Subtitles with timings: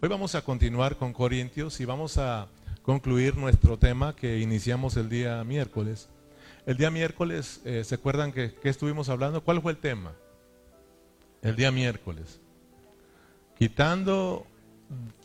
[0.00, 2.46] Hoy vamos a continuar con Corintios y vamos a
[2.82, 6.08] concluir nuestro tema que iniciamos el día miércoles.
[6.66, 9.42] El día miércoles, eh, ¿se acuerdan que, estuvimos hablando?
[9.42, 10.12] ¿Cuál fue el tema?
[11.42, 12.40] El día miércoles.
[13.58, 14.46] Quitando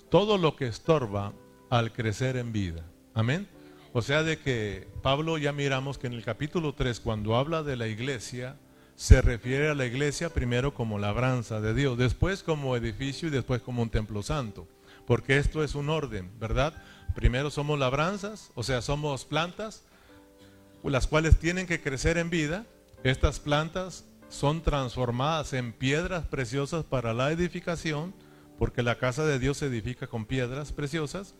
[0.10, 1.34] todo lo que estorba
[1.70, 2.84] al crecer en vida.
[3.14, 3.48] Amén.
[3.94, 7.76] O sea, de que Pablo ya miramos que en el capítulo 3, cuando habla de
[7.76, 8.56] la iglesia,
[8.96, 13.62] se refiere a la iglesia primero como labranza de Dios, después como edificio y después
[13.62, 14.68] como un templo santo.
[15.06, 16.82] Porque esto es un orden, ¿verdad?
[17.16, 19.84] Primero somos labranzas, o sea, somos plantas,
[20.84, 22.66] las cuales tienen que crecer en vida.
[23.04, 28.14] Estas plantas son transformadas en piedras preciosas para la edificación,
[28.58, 31.36] porque la casa de Dios se edifica con piedras preciosas.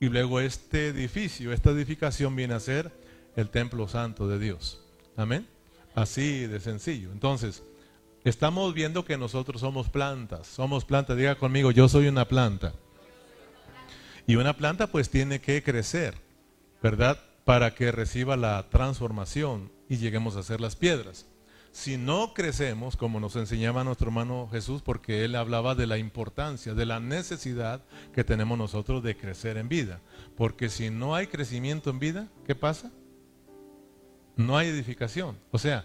[0.00, 2.92] Y luego este edificio, esta edificación viene a ser
[3.34, 4.80] el templo santo de Dios.
[5.16, 5.57] Amén.
[5.94, 7.10] Así de sencillo.
[7.12, 7.62] Entonces,
[8.24, 10.46] estamos viendo que nosotros somos plantas.
[10.46, 11.16] Somos plantas.
[11.16, 12.72] Diga conmigo, yo soy una planta.
[14.26, 16.14] Y una planta pues tiene que crecer,
[16.82, 17.18] ¿verdad?
[17.44, 21.26] Para que reciba la transformación y lleguemos a ser las piedras
[21.78, 26.74] si no crecemos, como nos enseñaba nuestro hermano Jesús, porque él hablaba de la importancia,
[26.74, 30.00] de la necesidad que tenemos nosotros de crecer en vida.
[30.36, 32.90] Porque si no hay crecimiento en vida, ¿qué pasa?
[34.38, 35.36] No hay edificación.
[35.50, 35.84] O sea,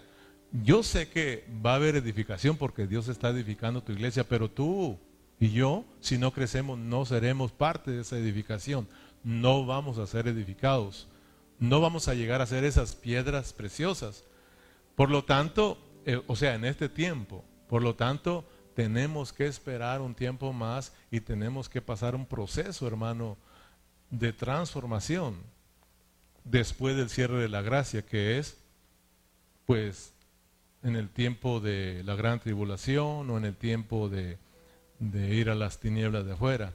[0.54, 4.98] yo sé que va a haber edificación porque Dios está edificando tu iglesia, pero tú
[5.38, 8.88] y yo, si no crecemos, no seremos parte de esa edificación.
[9.26, 11.10] No vamos a ser edificados.
[11.60, 14.23] No vamos a llegar a ser esas piedras preciosas
[14.95, 18.45] por lo tanto, eh, o sea, en este tiempo, por lo tanto,
[18.76, 23.38] tenemos que esperar un tiempo más y tenemos que pasar un proceso, hermano,
[24.10, 25.42] de transformación
[26.45, 28.58] después del cierre de la gracia, que es,
[29.66, 30.13] pues,
[30.83, 34.38] en el tiempo de la gran tribulación o en el tiempo de,
[34.99, 36.73] ir a las tinieblas de afuera.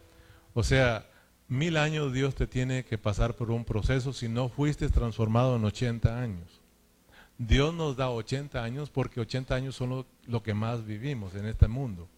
[0.54, 1.06] O sea,
[1.46, 5.64] mil años Dios te tiene que pasar por un proceso si no fuiste transformado en
[5.64, 6.60] 80 años.
[7.36, 11.68] Dios nos da 80 años porque 80 años son lo, que más vivimos en este
[11.68, 12.08] mundo.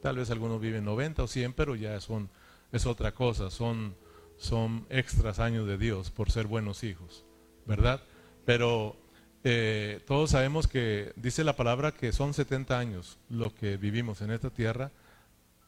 [0.00, 2.30] Tal vez algunos viven 90 o 100, pero ya son,
[2.72, 3.94] es otra cosa, son,
[4.36, 7.24] son extras años de Dios por ser buenos hijos,
[7.66, 8.02] ¿verdad?
[8.44, 8.96] Pero
[9.42, 14.30] eh, todos sabemos que dice la palabra que son 70 años lo que vivimos en
[14.30, 14.90] esta tierra,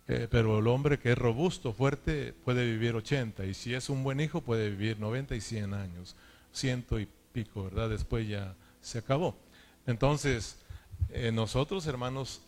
[0.09, 4.05] eh, pero el hombre que es robusto, fuerte, puede vivir 80, y si es un
[4.05, 6.17] buen hijo puede vivir 90 y 100 años,
[6.53, 7.91] ciento y pico, ¿verdad?
[7.91, 9.37] Después ya se acabó.
[9.87, 10.57] Entonces,
[11.11, 12.41] eh, nosotros, hermanos,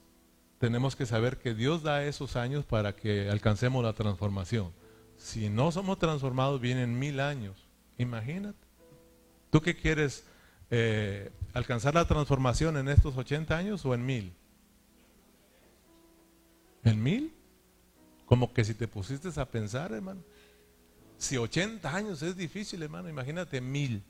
[0.59, 4.73] tenemos que saber que Dios da esos años para que alcancemos la transformación.
[5.19, 7.57] Si no somos transformados, vienen mil años.
[7.99, 8.59] Imagínate.
[9.51, 10.25] ¿Tú qué quieres?
[10.71, 14.33] Eh, ¿Alcanzar la transformación en estos 80 años o en mil?
[16.85, 17.35] ¿En mil?
[18.27, 20.23] Como que si te pusiste a pensar, hermano.
[21.17, 24.03] Si 80 años es difícil, hermano, imagínate mil.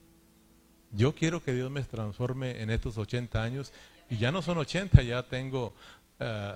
[0.92, 3.72] Yo quiero que Dios me transforme en estos 80 años
[4.10, 5.72] y ya no son 80, ya tengo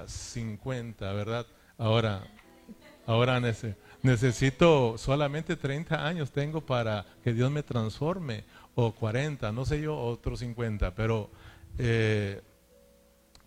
[0.06, 1.46] 50, eh, ¿verdad?
[1.78, 2.26] Ahora,
[3.06, 3.36] ahora
[4.02, 9.96] necesito solamente 30 años tengo para que Dios me transforme o 40, no sé yo,
[9.96, 11.30] otros 50, pero
[11.78, 12.42] eh,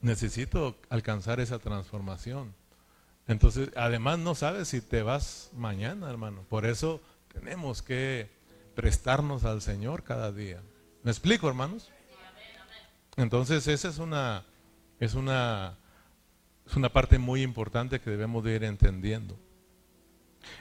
[0.02, 2.54] necesito alcanzar esa transformación.
[3.28, 6.46] Entonces, además no sabes si te vas mañana, hermano.
[6.48, 7.02] Por eso
[7.34, 8.30] tenemos que
[8.76, 10.62] prestarnos al Señor cada día.
[11.04, 11.90] ¿Me explico, hermanos?
[13.18, 14.44] Entonces, esa es una,
[15.00, 15.78] es una,
[16.68, 19.38] es una parte muy importante que debemos de ir entendiendo.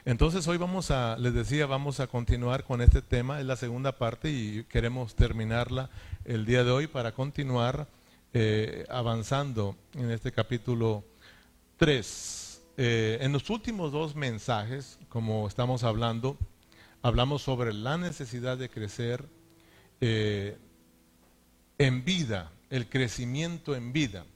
[0.05, 3.93] Entonces hoy vamos a, les decía, vamos a continuar con este tema, es la segunda
[3.99, 5.91] parte y queremos terminarla
[6.25, 7.89] el día de hoy para continuar
[8.33, 11.05] eh, avanzando en este capítulo
[11.77, 12.62] 3.
[12.77, 16.37] Eh, en los últimos dos mensajes, como estamos hablando,
[17.03, 19.25] hablamos sobre la necesidad de crecer
[20.00, 20.59] eh,
[21.78, 24.27] en vida, el crecimiento en vida.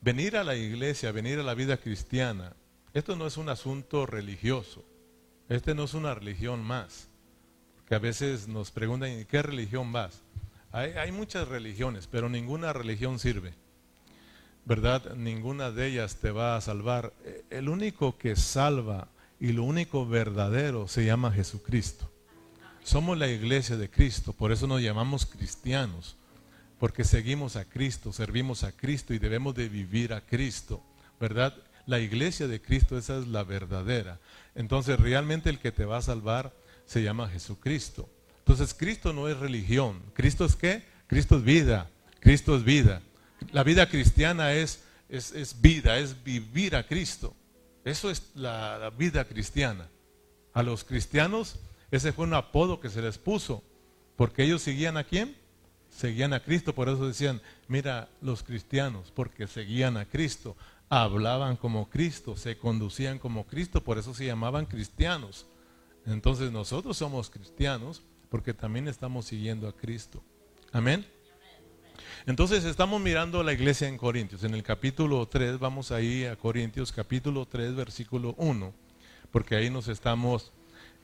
[0.00, 2.54] Venir a la iglesia, venir a la vida cristiana,
[2.94, 4.84] esto no es un asunto religioso,
[5.48, 7.08] este no es una religión más,
[7.76, 10.22] porque a veces nos preguntan, ¿en qué religión vas?
[10.72, 13.54] Hay, hay muchas religiones, pero ninguna religión sirve,
[14.64, 15.14] ¿verdad?
[15.14, 17.14] Ninguna de ellas te va a salvar.
[17.50, 19.08] El único que salva
[19.40, 22.10] y lo único verdadero se llama Jesucristo.
[22.82, 26.16] Somos la iglesia de Cristo, por eso nos llamamos cristianos,
[26.78, 30.82] porque seguimos a Cristo, servimos a Cristo y debemos de vivir a Cristo,
[31.20, 31.54] ¿verdad?
[31.88, 34.20] La iglesia de Cristo, esa es la verdadera.
[34.54, 36.52] Entonces, realmente el que te va a salvar
[36.84, 38.10] se llama Jesucristo.
[38.40, 40.02] Entonces, Cristo no es religión.
[40.12, 40.84] ¿Cristo es qué?
[41.06, 41.88] Cristo es vida.
[42.20, 43.00] Cristo es vida.
[43.52, 47.34] La vida cristiana es, es, es vida, es vivir a Cristo.
[47.86, 49.88] Eso es la, vida cristiana.
[50.52, 51.58] A los cristianos
[51.90, 53.62] ese fue un apodo que se les puso,
[54.14, 55.34] porque ellos seguían a quién?
[55.88, 60.54] Seguían a Cristo, por eso decían, mira, los cristianos, porque seguían a Cristo,
[60.88, 65.46] hablaban como Cristo, se conducían como Cristo, por eso se llamaban cristianos.
[66.06, 70.22] Entonces nosotros somos cristianos porque también estamos siguiendo a Cristo.
[70.72, 71.06] Amén.
[72.26, 74.44] Entonces estamos mirando la iglesia en Corintios.
[74.44, 78.72] En el capítulo 3, vamos ahí a Corintios capítulo 3, versículo 1,
[79.30, 80.52] porque ahí nos estamos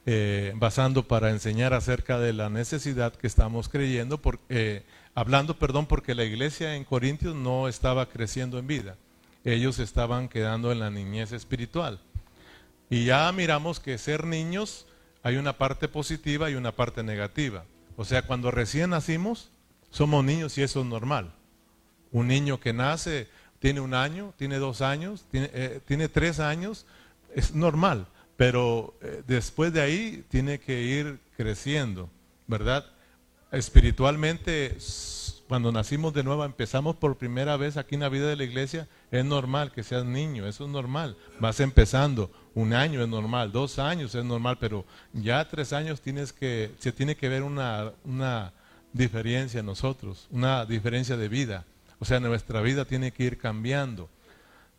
[0.07, 4.85] eh, basando para enseñar acerca de la necesidad que estamos creyendo, eh,
[5.15, 8.99] hablando, perdón, porque la iglesia en Corintios no estaba creciendo en vida.
[9.45, 12.01] Ellos estaban quedando en la niñez espiritual.
[12.91, 14.87] Y ya miramos que ser niños
[15.23, 17.65] hay una parte positiva y una parte negativa.
[17.97, 19.51] O sea, cuando recién nacimos,
[19.91, 21.33] somos niños y eso es normal.
[22.13, 26.85] Un niño que nace tiene un año, tiene dos años, tiene, eh, tres años,
[27.35, 28.07] es normal,
[28.37, 32.11] pero eh, después de ahí tiene que ir creciendo,
[32.47, 32.85] ¿verdad?
[33.51, 34.77] Espiritualmente,
[35.49, 38.89] cuando nacimos de nuevo, empezamos por primera vez aquí en la vida de la iglesia,
[39.15, 41.17] es normal que seas niño, eso es normal.
[41.39, 46.33] Vas empezando, un año es normal, dos años es normal, pero ya tres años tienes
[46.33, 48.53] que, se tiene que ver una, una
[48.93, 51.65] diferencia en nosotros, una diferencia de vida.
[52.01, 54.09] O sea, nuestra vida tiene que ir cambiando.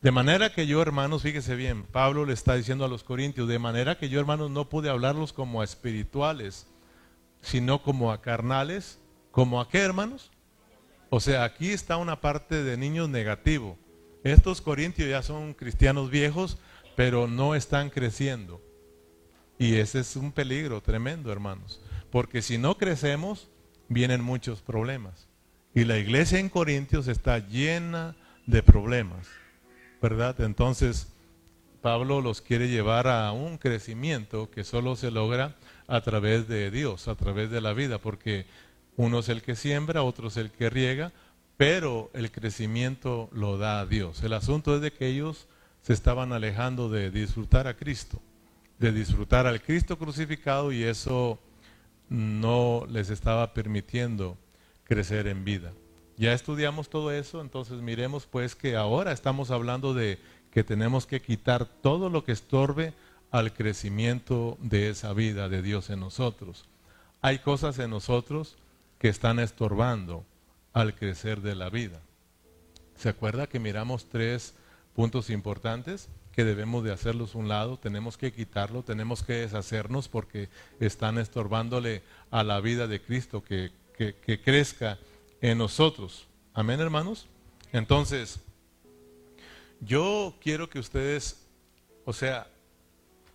[0.01, 3.57] De manera que yo, hermanos, fíjese bien, Pablo le está diciendo a los corintios, de
[3.57, 6.67] manera que yo, hermanos, no pude hablarlos como a espirituales,
[7.41, 8.99] sino como a carnales,
[9.31, 10.29] como a qué, hermanos?
[11.09, 13.77] O sea, aquí está una parte de niños negativo.
[14.25, 16.57] Estos corintios ya son cristianos viejos,
[16.95, 18.60] pero no están creciendo.
[19.60, 21.80] Y ese es un peligro tremendo, hermanos.
[22.10, 23.51] Porque si no crecemos,
[23.88, 25.27] vienen muchos problemas.
[25.75, 28.16] Y la iglesia en Corintios está llena
[28.48, 29.27] de problemas,
[30.01, 30.42] ¿verdad?
[30.42, 31.13] Entonces,
[31.83, 35.56] Pablo los quiere llevar a un crecimiento que solo se logra
[35.86, 38.48] a través de Dios, a través de la vida, porque
[38.98, 41.13] uno es el que siembra, otro es el que riega,
[41.57, 44.24] pero el crecimiento lo da Dios.
[44.24, 45.48] El asunto es de que ellos
[45.81, 48.19] se estaban alejando de disfrutar a Cristo,
[48.80, 51.40] de disfrutar al Cristo crucificado y eso
[52.10, 54.38] no les estaba permitiendo
[54.84, 55.72] crecer en vida.
[56.18, 60.19] Ya estudiamos todo eso, entonces miremos pues que ahora estamos hablando de
[60.52, 62.94] que tenemos que quitar todo lo que estorbe
[63.31, 66.66] al crecimiento de esa vida de Dios en nosotros.
[67.22, 68.56] Hay cosas en nosotros
[68.98, 70.24] que están estorbando
[70.75, 72.00] al crecer de la vida.
[72.95, 74.54] ¿Se acuerda que miramos tres
[74.94, 76.07] puntos importantes?
[76.31, 80.50] que debemos de hacerlos un lado, tenemos que quitarlo, tenemos que deshacernos porque
[80.81, 85.00] están estorbándole a la vida de Cristo que, que crezca
[85.39, 86.27] en nosotros.
[86.54, 87.28] Amén, hermanos.
[87.71, 88.42] Entonces,
[89.80, 91.48] yo quiero que ustedes,
[92.04, 92.48] o sea,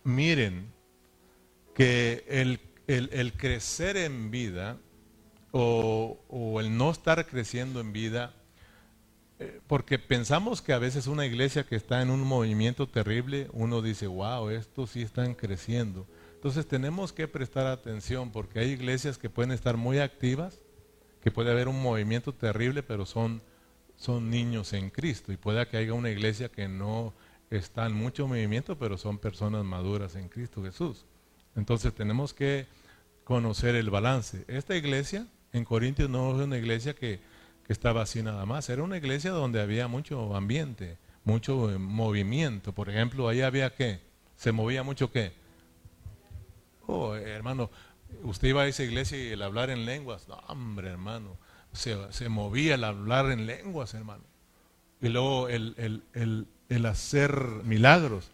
[0.03, 0.71] miren
[1.73, 4.77] que el, el, crecer en vida
[5.51, 8.33] o, el no estar creciendo en vida
[9.39, 13.81] eh, porque pensamos que a veces una iglesia que está en un movimiento terrible, uno
[13.81, 16.05] dice, wow, estos sí están creciendo.
[16.35, 20.59] Entonces tenemos que prestar atención porque hay iglesias que pueden estar muy activas,
[21.23, 23.41] que puede haber un movimiento terrible, pero son,
[23.95, 25.31] son niños en Cristo.
[25.31, 27.13] Y puede que haya una iglesia que no
[27.49, 31.05] está en mucho movimiento, pero son personas maduras en Cristo Jesús.
[31.55, 32.67] Entonces tenemos que
[33.23, 34.45] conocer el balance.
[34.47, 37.19] Esta iglesia en Corintios no es una iglesia que
[37.71, 38.69] estaba así nada más.
[38.69, 42.73] Era una iglesia donde había mucho ambiente, mucho eh, movimiento.
[42.73, 44.01] Por ejemplo, ahí había que,
[44.35, 45.33] se movía mucho qué.
[46.87, 47.69] Oh, hermano,
[48.23, 51.37] usted iba a esa iglesia y el hablar en lenguas, no, hombre, hermano,
[51.71, 54.23] se, se movía el hablar en lenguas, hermano.
[55.01, 58.31] Y luego el, el, el, el hacer milagros.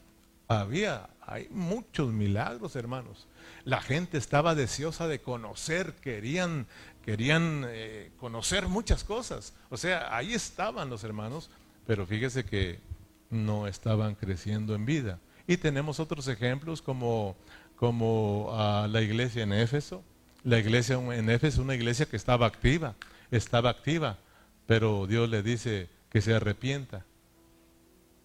[0.47, 3.27] Había, hay muchos milagros, hermanos.
[3.63, 6.67] La gente estaba deseosa de conocer, querían
[7.07, 9.53] querían eh, conocer muchas cosas.
[9.69, 11.49] O sea, ahí estaban los hermanos,
[11.85, 12.81] pero fíjese que
[13.29, 15.17] no estaban creciendo en vida.
[15.47, 17.37] Y tenemos otros ejemplos como,
[17.77, 20.03] como ah, la iglesia en Éfeso.
[20.43, 22.95] La iglesia en Éfeso, una iglesia que estaba activa,
[23.31, 24.17] estaba activa,
[24.65, 27.05] pero Dios le dice que se arrepienta.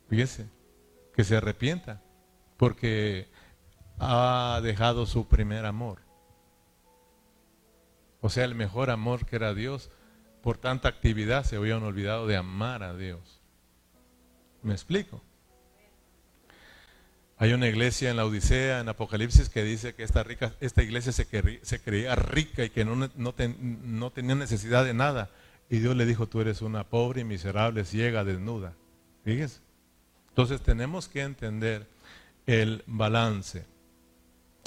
[0.09, 0.47] Fíjese,
[1.15, 2.03] que se arrepienta,
[2.57, 3.29] porque
[4.01, 5.99] ha dejado su primer amor.
[8.23, 9.91] O sea, el mejor amor que era Dios,
[10.43, 13.41] por tanta actividad se habían olvidado de amar a Dios.
[14.63, 15.21] ¿Me explico?
[17.37, 21.11] Hay una iglesia en la Odisea, en Apocalipsis, que dice que esta, rica, esta iglesia
[21.11, 25.29] se, creía rica y que no, tenía necesidad de nada.
[25.69, 28.75] Y Dios le dijo, tú eres una pobre y miserable, ciega, desnuda.
[29.25, 29.59] Fíjese.
[30.29, 31.89] Entonces tenemos que entender
[32.47, 33.65] el balance.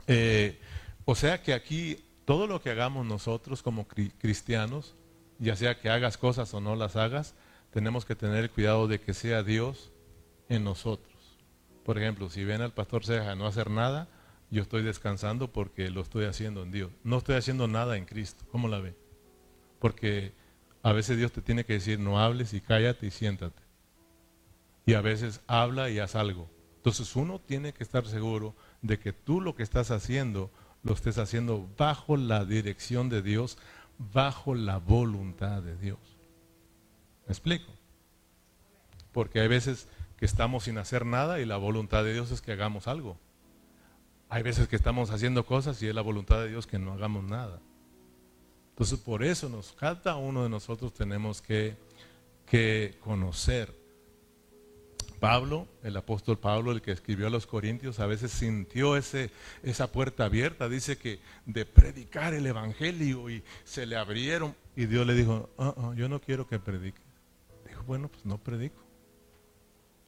[0.07, 0.59] Eh,
[1.05, 4.95] o sea que aquí todo lo que hagamos nosotros como cristianos,
[5.39, 7.35] ya sea que hagas cosas o no las hagas,
[7.71, 9.91] tenemos que tener cuidado de que sea Dios
[10.49, 11.13] en nosotros.
[11.83, 14.07] Por ejemplo, si ven al pastor Ceja no hacer nada,
[14.49, 16.91] yo estoy descansando porque lo estoy haciendo en Dios.
[17.03, 18.45] No estoy haciendo nada en Cristo.
[18.51, 18.95] ¿Cómo la ve?
[19.79, 20.33] Porque
[20.81, 23.61] a veces Dios te tiene que decir, no hables y cállate y siéntate.
[24.85, 26.49] Y a veces habla y haz algo.
[26.77, 30.51] Entonces uno tiene que estar seguro de que tú lo que estás haciendo
[30.85, 33.57] lo estés haciendo bajo la dirección de Dios,
[34.13, 35.97] bajo la voluntad de Dios.
[37.25, 37.71] ¿Me explico?
[39.11, 39.87] Porque hay veces
[40.17, 43.17] que estamos sin hacer nada y la voluntad de Dios es que hagamos algo.
[44.29, 47.23] Hay veces que estamos haciendo cosas y es la voluntad de Dios que no hagamos
[47.23, 47.59] nada.
[48.69, 51.77] Entonces por eso nos, cada uno de nosotros tenemos que,
[52.45, 53.73] que conocer.
[55.19, 59.31] Pablo, el apóstol Pablo, el que escribió a los Corintios, a veces sintió ese,
[59.63, 65.07] esa puerta abierta, dice que de predicar el Evangelio y se le abrieron y Dios
[65.07, 67.01] le dijo, ah, ah, yo no quiero que predique.
[67.67, 68.83] Dijo, bueno, pues no predico.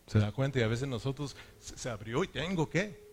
[0.08, 3.06] Se da cuenta y a veces nosotros se abrió y tengo que.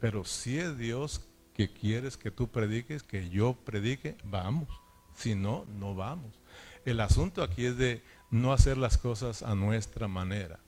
[0.00, 1.20] Pero si es Dios
[1.54, 4.68] que quieres que tú prediques, que yo predique, vamos.
[5.14, 6.40] Si no, no vamos.
[6.84, 10.58] El asunto aquí es de no hacer las cosas a nuestra manera.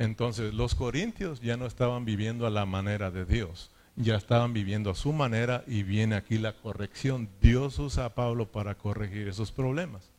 [0.00, 4.88] Entonces los corintios ya no estaban viviendo a la manera de Dios, ya estaban viviendo
[4.90, 7.28] a su manera y viene aquí la corrección.
[7.42, 10.10] Dios usa a Pablo para corregir esos problemas.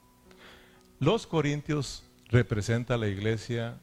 [1.00, 3.76] Los corintios representan a la iglesia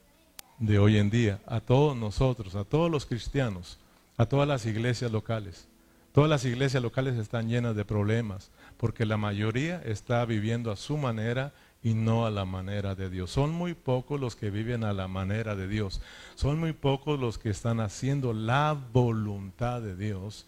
[0.61, 3.81] de hoy en día, a todos nosotros, a todos los cristianos,
[4.17, 5.67] a todas las iglesias locales.
[6.13, 10.97] Todas las iglesias locales están llenas de problemas porque la mayoría está viviendo a su
[10.97, 11.53] manera
[11.83, 13.31] y no a la manera de Dios.
[13.31, 16.01] Son muy pocos los que viven a la manera de Dios.
[16.35, 20.47] Son muy pocos los que están haciendo la voluntad de Dios.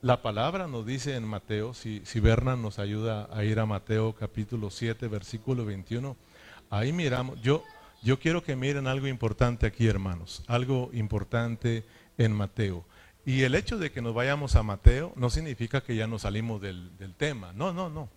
[0.00, 4.14] La palabra nos dice en Mateo, si, si Bernan nos ayuda a ir a Mateo
[4.14, 6.16] capítulo 7, versículo 21,
[6.70, 7.64] ahí miramos, yo,
[8.02, 11.84] yo quiero que miren algo importante aquí, hermanos, algo importante
[12.16, 12.84] en Mateo.
[13.28, 16.60] Y el hecho de que nos vayamos a Mateo no significa que ya nos salimos
[16.62, 17.52] del, tema.
[17.52, 18.08] No, no, no.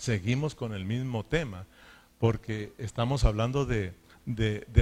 [0.00, 1.66] Seguimos con el mismo tema
[2.18, 3.92] porque estamos hablando de,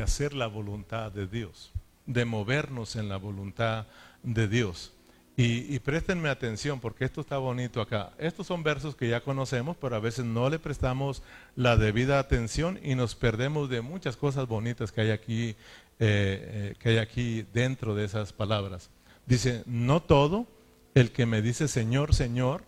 [0.01, 1.73] hacer la voluntad de Dios,
[2.07, 3.87] de movernos en la voluntad
[4.23, 4.93] de Dios.
[5.37, 8.13] Y, y, préstenme atención porque esto está bonito acá.
[8.19, 11.25] Estos son versos que ya conocemos, pero a veces no le prestamos
[11.57, 15.57] la debida atención y nos perdemos de muchas cosas bonitas que hay aquí, eh,
[15.99, 18.89] eh, que hay aquí dentro de esas palabras.
[19.27, 20.47] Dice, no todo
[20.95, 22.68] el que me dice Señor, Señor,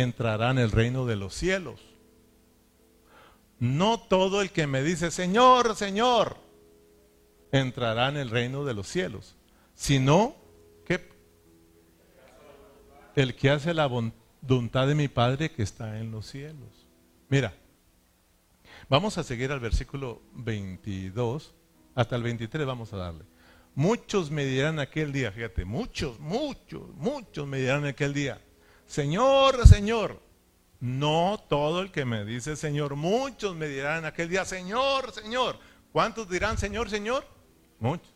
[0.00, 1.80] entrará en el reino de los cielos.
[3.58, 6.36] No todo el que me dice Señor, Señor,
[7.50, 9.36] entrará en el reino de los cielos,
[9.74, 10.36] sino
[10.84, 11.08] que
[13.14, 16.86] el que hace la voluntad de mi Padre que está en los cielos.
[17.30, 17.54] Mira,
[18.90, 21.54] vamos a seguir al versículo 22,
[21.94, 23.24] hasta el 23 vamos a darle.
[23.74, 28.40] Muchos me dirán aquel día, fíjate, muchos, muchos, muchos me dirán aquel día,
[28.86, 30.20] Señor, Señor.
[30.80, 35.58] No todo el que me dice Señor, muchos me dirán aquel día, Señor, Señor.
[35.90, 37.26] ¿Cuántos dirán Señor, Señor?
[37.80, 38.12] Muchos.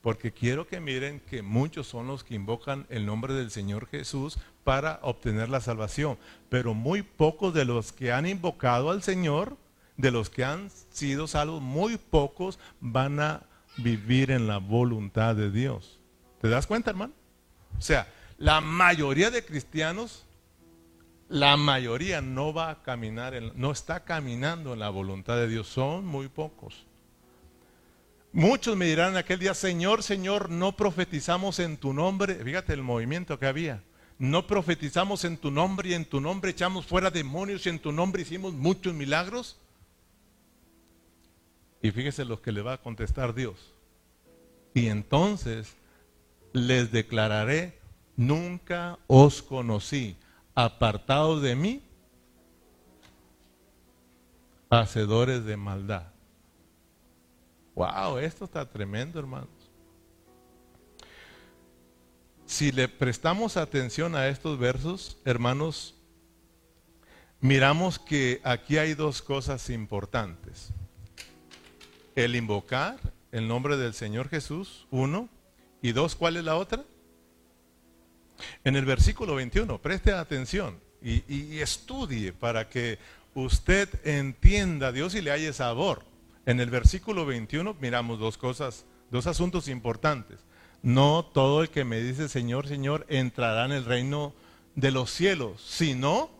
[0.00, 4.38] Porque quiero que miren que muchos son los que invocan el nombre del Señor Jesús
[4.62, 6.18] para obtener la salvación.
[6.48, 9.56] Pero muy pocos de los que han invocado al Señor,
[9.96, 13.42] de los que han sido salvos, muy pocos van a
[13.76, 16.00] vivir en la voluntad de Dios.
[16.40, 17.12] ¿Te das cuenta, hermano?
[17.78, 18.06] O sea,
[18.38, 20.24] la mayoría de cristianos,
[21.28, 25.68] la mayoría no va a caminar, no está caminando en la voluntad de Dios.
[25.68, 26.84] Son muy pocos.
[28.32, 32.34] Muchos me dirán aquel día, Señor, Señor, no profetizamos en tu nombre.
[32.34, 33.82] Fíjate el movimiento que había.
[34.18, 37.92] No profetizamos en tu nombre y en tu nombre echamos fuera demonios y en tu
[37.92, 39.56] nombre hicimos muchos milagros.
[41.80, 43.72] Y fíjese lo que le va a contestar Dios.
[44.72, 45.76] Y entonces
[46.52, 47.78] les declararé,
[48.16, 50.16] nunca os conocí,
[50.54, 51.82] apartados de mí,
[54.70, 56.06] hacedores de maldad.
[57.74, 59.48] Wow, esto está tremendo, hermanos.
[62.46, 65.94] Si le prestamos atención a estos versos, hermanos,
[67.40, 70.72] miramos que aquí hay dos cosas importantes
[72.14, 72.98] el invocar
[73.32, 75.28] el nombre del Señor Jesús, uno,
[75.82, 76.84] y dos, ¿cuál es la otra?
[78.64, 82.98] En el versículo 21, preste atención y, estudie para que
[83.34, 86.02] usted entienda a Dios y le haya sabor.
[86.46, 90.40] En el versículo 21 miramos dos cosas, dos asuntos importantes.
[90.82, 94.34] No todo el que me dice Señor, Señor entrará en el reino
[94.74, 96.30] de los cielos, sino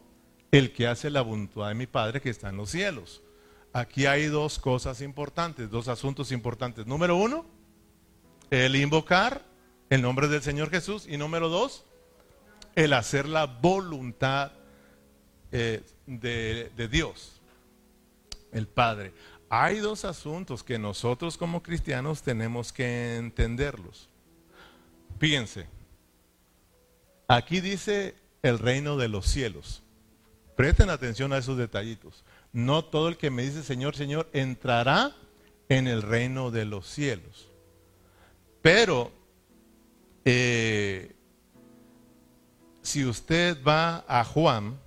[0.50, 3.22] el que hace la voluntad de mi Padre que está en los cielos.
[3.72, 6.86] Aquí hay dos cosas importantes, dos asuntos importantes.
[6.86, 7.44] Número uno,
[8.50, 9.44] el invocar
[9.90, 11.06] el nombre del Señor Jesús.
[11.08, 11.84] Y número dos,
[12.74, 14.52] el hacer la voluntad
[15.52, 17.40] eh, de, de Dios,
[18.52, 19.12] el Padre.
[19.48, 24.08] Hay dos asuntos que nosotros como cristianos tenemos que entenderlos.
[25.18, 25.66] Fíjense,
[27.28, 29.82] aquí dice el reino de los cielos.
[30.56, 32.24] Presten atención a esos detallitos.
[32.52, 35.14] No todo el que me dice Señor, Señor, entrará
[35.68, 37.48] en el reino de los cielos.
[38.62, 39.12] Pero
[40.24, 41.14] eh,
[42.82, 44.78] si usted va a Juan,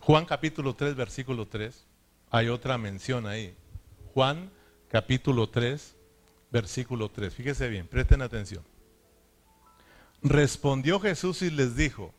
[0.00, 1.86] Juan capítulo 3, versículo 3,
[2.30, 3.54] hay otra mención ahí.
[4.14, 4.50] Juan
[4.88, 5.94] capítulo 3,
[6.50, 7.34] versículo 3.
[7.34, 8.64] Fíjese bien, presten atención.
[10.22, 12.14] Respondió Jesús y les dijo,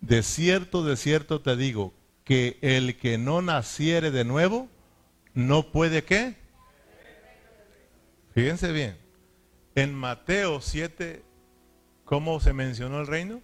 [0.00, 1.92] de cierto, de cierto te digo,
[2.24, 4.68] que el que no naciere de nuevo,
[5.34, 6.36] no puede qué.
[8.34, 8.96] Fíjense bien,
[9.74, 11.24] en Mateo 7,
[12.04, 13.42] ¿cómo se mencionó el reino?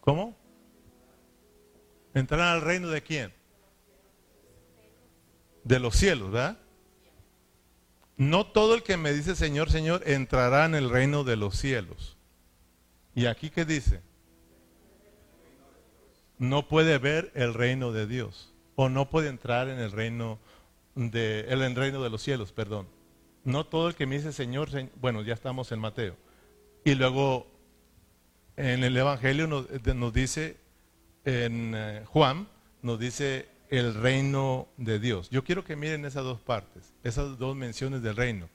[0.00, 0.36] ¿Cómo?
[2.14, 3.32] Entrar al reino de quién?
[5.64, 6.58] De los cielos, ¿verdad?
[8.16, 12.16] No todo el que me dice Señor, Señor, entrará en el reino de los cielos.
[13.14, 14.02] ¿Y aquí qué dice?
[16.38, 18.52] No puede ver el reino de Dios.
[18.74, 20.38] O no puede entrar en el reino
[20.94, 22.88] de, el reino de los cielos, perdón.
[23.44, 24.68] No todo el que me dice Señor,
[25.00, 26.16] bueno, ya estamos en Mateo.
[26.84, 27.46] Y luego
[28.56, 30.56] en el Evangelio nos, nos dice,
[31.24, 32.48] en eh, Juan,
[32.82, 35.30] nos dice el reino de Dios.
[35.30, 38.48] Yo quiero que miren esas dos partes, esas dos menciones del reino.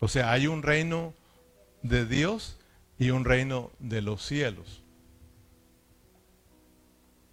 [0.00, 1.12] O sea, hay un reino
[1.82, 2.56] de Dios
[2.98, 4.82] y un reino de los cielos.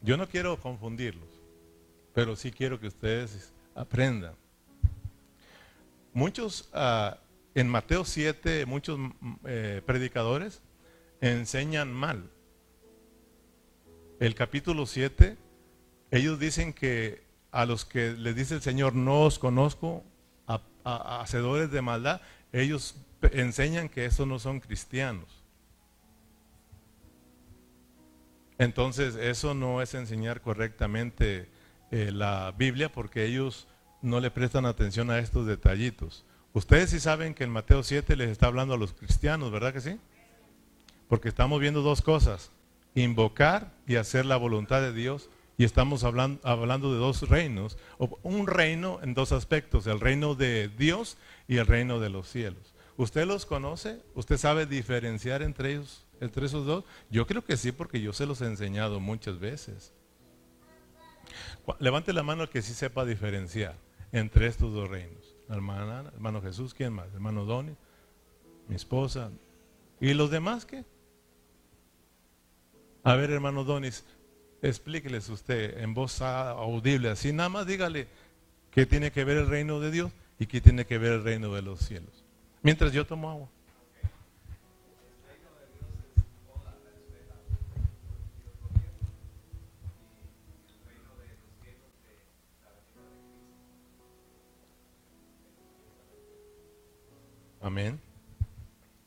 [0.01, 1.29] Yo no quiero confundirlos,
[2.13, 4.33] pero sí quiero que ustedes aprendan.
[6.15, 7.17] Muchos, ah,
[7.55, 9.11] en Mateo 7, muchos mm,
[9.43, 10.61] eh, predicadores
[11.19, 12.31] enseñan mal.
[14.21, 15.35] El capítulo 7,
[16.11, 20.05] ellos dicen que a los que les dice el Señor, no os conozco,
[20.47, 20.61] a,
[21.19, 22.21] hacedores de maldad,
[22.53, 22.95] ellos
[23.33, 25.43] enseñan que esos no son cristianos.
[28.57, 31.49] Entonces, eso no es enseñar correctamente
[31.91, 33.67] eh, la Biblia porque ellos
[34.05, 36.23] no le prestan atención a estos detallitos.
[36.53, 39.81] Ustedes sí saben que en Mateo 7 les está hablando a los cristianos, ¿verdad que
[39.81, 39.99] sí?
[41.09, 42.51] Porque estamos viendo dos cosas,
[42.93, 45.29] invocar y hacer la voluntad de Dios.
[45.57, 47.77] Y estamos hablando, hablando de dos reinos,
[48.23, 52.73] un reino en dos aspectos, el reino de Dios y el reino de los cielos.
[52.97, 54.01] ¿Usted los conoce?
[54.15, 56.83] ¿Usted sabe diferenciar entre ellos, entre esos dos?
[57.09, 59.93] Yo creo que sí, porque yo se los he enseñado muchas veces.
[61.79, 63.84] Levante la mano el que sí sepa diferenciar
[64.15, 65.35] entre estos dos reinos.
[65.49, 67.13] hermana, hermano Jesús, ¿quién más?
[67.13, 67.75] Hermano Doni,
[68.69, 69.29] mi esposa.
[69.99, 70.85] ¿Y los demás qué?
[73.03, 74.05] A ver, hermano Donis,
[74.61, 78.07] explíqueles usted en voz audible, así nada más dígale
[78.71, 81.53] qué tiene que ver el reino de Dios y qué tiene que ver el reino
[81.53, 82.23] de los cielos.
[82.63, 83.49] Mientras yo tomo agua.
[97.65, 97.99] Amén.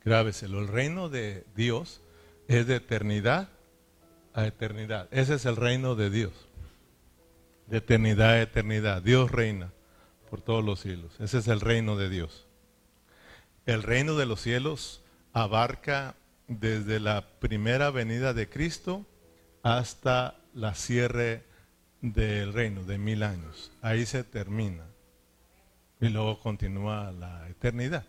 [0.03, 0.59] Grábeselo.
[0.59, 2.01] El reino de Dios
[2.49, 3.47] es de eternidad
[4.33, 5.07] a eternidad.
[5.11, 6.33] Ese es el reino de Dios.
[7.67, 9.01] De eternidad a eternidad.
[9.01, 9.71] Dios reina
[10.29, 11.17] por todos los siglos.
[11.21, 12.47] Ese es el reino de Dios.
[13.65, 16.15] El reino de los cielos abarca
[16.49, 19.05] desde la primera venida de Cristo
[19.63, 21.45] hasta la cierre
[22.01, 23.71] del reino de mil años.
[23.81, 24.83] Ahí se termina.
[26.01, 28.05] Y luego continúa la eternidad.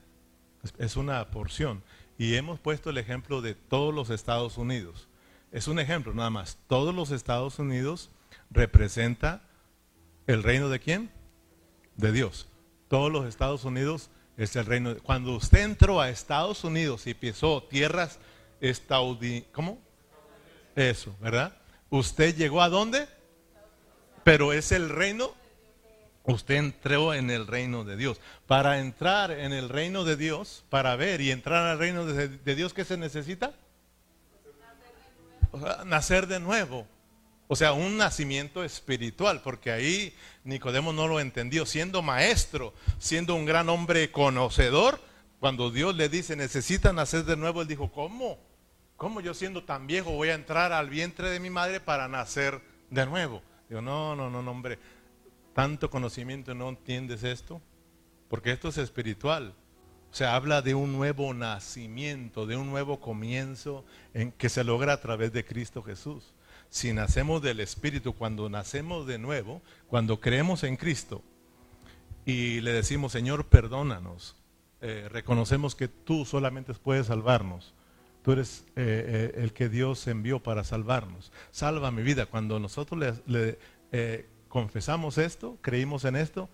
[0.78, 1.82] Es una porción.
[2.18, 5.08] Y hemos puesto el ejemplo de todos los Estados Unidos.
[5.52, 6.58] Es un ejemplo nada más.
[6.66, 8.10] Todos los Estados Unidos
[8.50, 9.42] representa
[10.26, 11.10] el reino de quién?
[11.96, 12.46] De Dios.
[12.88, 14.94] Todos los Estados Unidos es el reino.
[14.94, 15.00] De...
[15.00, 18.18] Cuando usted entró a Estados Unidos y pisó tierras
[18.60, 19.42] estaudi...
[19.52, 19.78] ¿Cómo?
[20.76, 21.56] Eso, ¿verdad?
[21.88, 23.08] ¿Usted llegó a dónde?
[24.22, 25.34] Pero es el reino
[26.30, 28.20] Usted entró en el reino de Dios.
[28.46, 32.74] Para entrar en el reino de Dios, para ver y entrar al reino de, Dios,
[32.74, 33.52] ¿qué se necesita?
[35.84, 36.86] nacer de nuevo.
[37.48, 40.14] O sea, un nacimiento espiritual, porque ahí
[40.44, 41.66] Nicodemo no lo entendió.
[41.66, 45.00] Siendo maestro, siendo un gran hombre conocedor,
[45.40, 48.38] cuando Dios le dice, necesitan nacer de nuevo, él dijo, ¿cómo?
[48.96, 52.60] ¿Cómo yo siendo tan viejo voy a entrar al vientre de mi madre para nacer
[52.90, 53.42] de nuevo?
[53.68, 54.78] Digo, no, no, no, no, hombre,
[55.52, 57.60] tanto conocimiento no entiendes esto,
[58.28, 59.54] porque esto es espiritual.
[60.10, 64.94] O sea, habla de un nuevo nacimiento, de un nuevo comienzo en que se logra
[64.94, 66.32] a través de Cristo Jesús
[66.70, 71.22] si nacemos del Espíritu, cuando nacemos de nuevo, cuando creemos en Cristo
[72.24, 74.36] y le decimos, Señor, perdónanos,
[74.80, 77.74] eh, reconocemos que tú solamente puedes salvarnos.
[78.22, 81.32] Tú eres eh, eh, el que Dios envió para salvarnos.
[81.50, 82.26] Salva mi vida.
[82.26, 83.58] Cuando nosotros le,
[84.50, 86.50] confesamos esto, creímos en esto,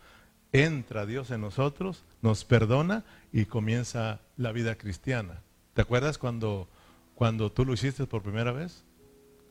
[0.53, 5.43] entra Dios en nosotros, nos perdona y comienza la vida cristiana.
[5.75, 6.69] ¿Te acuerdas cuando,
[7.17, 8.87] cuando tú lo hiciste por primera vez?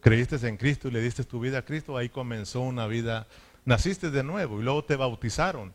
[0.05, 3.25] creíste en Cristo y le diste tu vida a Cristo, ahí comenzó una vida,
[3.65, 5.73] naciste de nuevo y luego te bautizaron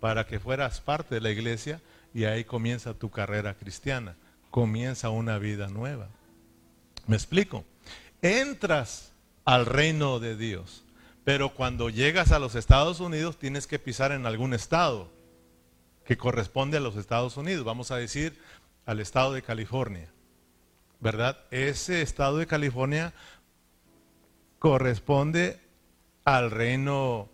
[0.00, 1.80] para que fueras parte de la iglesia
[2.12, 4.16] y ahí comienza tu carrera cristiana,
[4.50, 6.08] comienza una vida nueva.
[7.06, 7.64] ¿Me explico?
[8.20, 9.12] Entras
[9.44, 10.82] al reino de Dios,
[11.24, 15.10] pero cuando llegas a los Estados Unidos tienes que pisar en algún estado
[16.04, 18.38] que corresponde a los Estados Unidos, vamos a decir
[18.86, 20.08] al estado de California.
[21.00, 21.38] ¿Verdad?
[21.50, 23.12] Ese estado de California
[24.58, 25.60] corresponde
[26.24, 27.28] al reino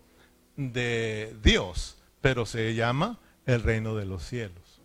[0.55, 4.81] de Dios, pero se llama el reino de los cielos.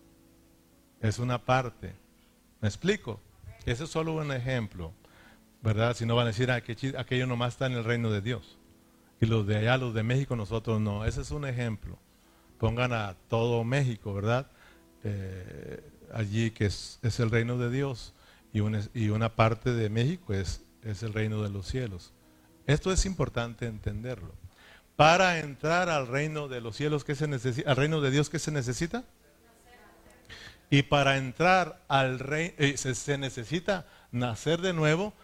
[1.01, 1.95] Es una parte.
[2.61, 3.21] ¿Me explico?
[3.67, 4.93] Ese es solo un ejemplo,
[5.63, 5.97] ¿verdad?
[5.97, 6.63] Si no van a decir, ah,
[6.99, 8.59] aquello nomás está en el reino de Dios.
[9.21, 11.05] Y los de allá, los de México, nosotros no.
[11.05, 11.99] Ese es un ejemplo.
[12.59, 14.51] Pongan a todo México, ¿verdad?
[15.05, 18.15] Eh, allí que es, el reino de Dios
[18.53, 22.13] y una, parte de México es, el reino de los cielos.
[22.67, 24.35] Esto es importante entenderlo.
[24.97, 27.71] Para entrar al reino de los cielos, ¿qué se necesita?
[27.71, 29.05] Al reino de Dios, ¿qué se necesita?
[30.69, 35.15] Y para entrar al reino, eh, se, necesita nacer de nuevo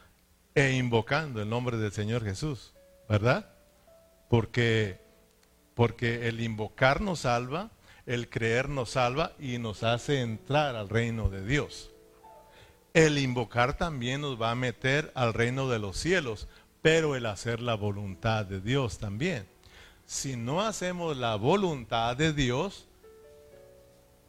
[0.54, 2.72] e invocando el nombre del Señor Jesús,
[3.08, 3.55] ¿verdad?
[4.28, 4.98] Porque,
[5.74, 7.70] porque el invocar nos salva,
[8.06, 11.90] el creer nos salva y nos hace entrar al reino de Dios.
[12.94, 16.48] El invocar también nos va a meter al reino de los cielos,
[16.82, 19.46] pero el hacer la voluntad de Dios también.
[20.06, 22.86] Si no hacemos la voluntad de Dios,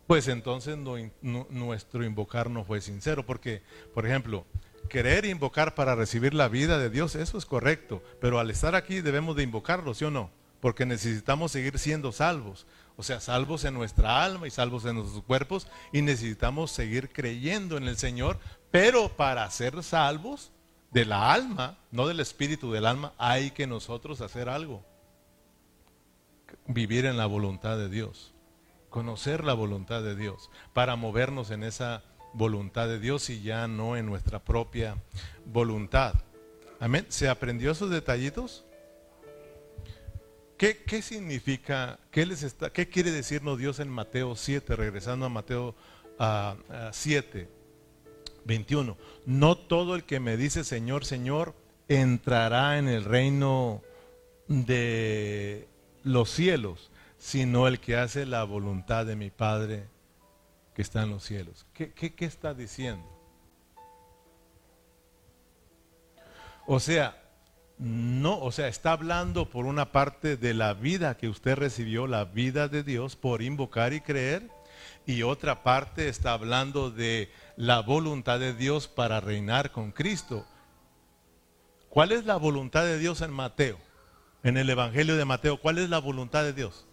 [0.07, 0.77] pues entonces
[1.21, 3.61] nuestro invocar no fue sincero, porque,
[3.93, 4.45] por ejemplo,
[4.87, 9.01] querer invocar para recibir la vida de Dios, eso es correcto, pero al estar aquí
[9.01, 10.29] debemos de invocarlo, ¿sí o no?
[10.59, 15.23] Porque necesitamos seguir siendo salvos, o sea, salvos en nuestra alma y salvos en nuestros
[15.23, 18.39] cuerpos, y necesitamos seguir creyendo en el Señor,
[18.71, 20.51] pero para ser salvos
[20.91, 24.83] de la alma, no del espíritu del alma, hay que nosotros hacer algo.
[26.65, 28.33] Vivir en la voluntad de Dios,
[28.89, 33.97] conocer la voluntad de Dios, para movernos en esa voluntad de Dios y ya no
[33.97, 34.95] en nuestra propia
[35.45, 36.13] voluntad.
[36.79, 37.05] Amén.
[37.09, 38.63] ¿Se aprendió esos detallitos?
[40.57, 45.29] ¿Qué, qué significa, qué, les está, qué quiere decirnos Dios en Mateo 7, regresando a
[45.29, 45.75] Mateo
[46.91, 47.49] 7?
[48.45, 48.97] 21.
[49.25, 51.53] No todo el que me dice Señor, Señor,
[51.87, 53.83] entrará en el reino
[54.47, 55.67] de
[56.03, 59.87] los cielos, sino el que hace la voluntad de mi Padre
[60.77, 61.65] que está en los cielos.
[61.73, 63.03] ¿Qué, qué está diciendo?
[66.67, 67.19] O sea,
[67.79, 72.25] no, o sea, está hablando por una parte de la vida que usted recibió, la
[72.25, 74.51] vida de Dios, por invocar y creer,
[75.07, 80.45] y otra parte está hablando de la voluntad de Dios para reinar con Cristo.
[81.89, 83.79] ¿Cuál es la voluntad de Dios en Mateo?
[84.43, 86.85] En el Evangelio de Mateo, ¿cuál es la voluntad de Dios?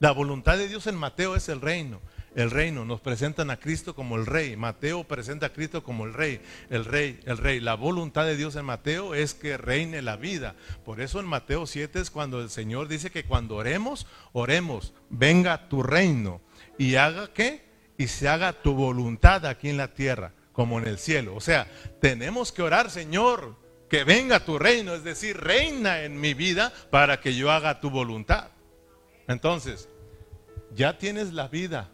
[0.00, 2.00] La voluntad de Dios en Mateo es el reino.
[2.34, 4.56] El reino, nos presentan a Cristo como el rey.
[4.56, 6.40] Mateo presenta a Cristo como el rey,
[6.70, 7.60] el rey, el rey.
[7.60, 10.54] La voluntad de Dios en Mateo es que reine la vida.
[10.84, 15.68] Por eso en Mateo 7 es cuando el Señor dice que cuando oremos, oremos, venga
[15.68, 16.40] tu reino
[16.78, 17.70] y haga qué?
[17.98, 21.34] Y se haga tu voluntad aquí en la tierra como en el cielo.
[21.36, 21.66] O sea,
[22.00, 23.56] tenemos que orar, Señor,
[23.90, 27.90] que venga tu reino, es decir, reina en mi vida para que yo haga tu
[27.90, 28.48] voluntad.
[29.28, 29.90] Entonces,
[30.74, 31.90] ya tienes la vida,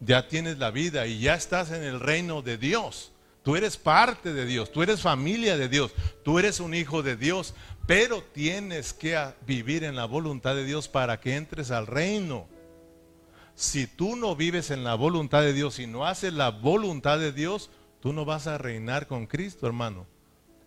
[0.00, 3.12] ya tienes la vida y ya estás en el reino de Dios.
[3.42, 5.92] Tú eres parte de Dios, tú eres familia de Dios,
[6.24, 7.54] tú eres un hijo de Dios,
[7.86, 12.48] pero tienes que vivir en la voluntad de Dios para que entres al reino
[13.54, 17.32] si tú no vives en la voluntad de Dios y no haces la voluntad de
[17.32, 20.06] Dios, tú no vas a reinar con Cristo, hermano.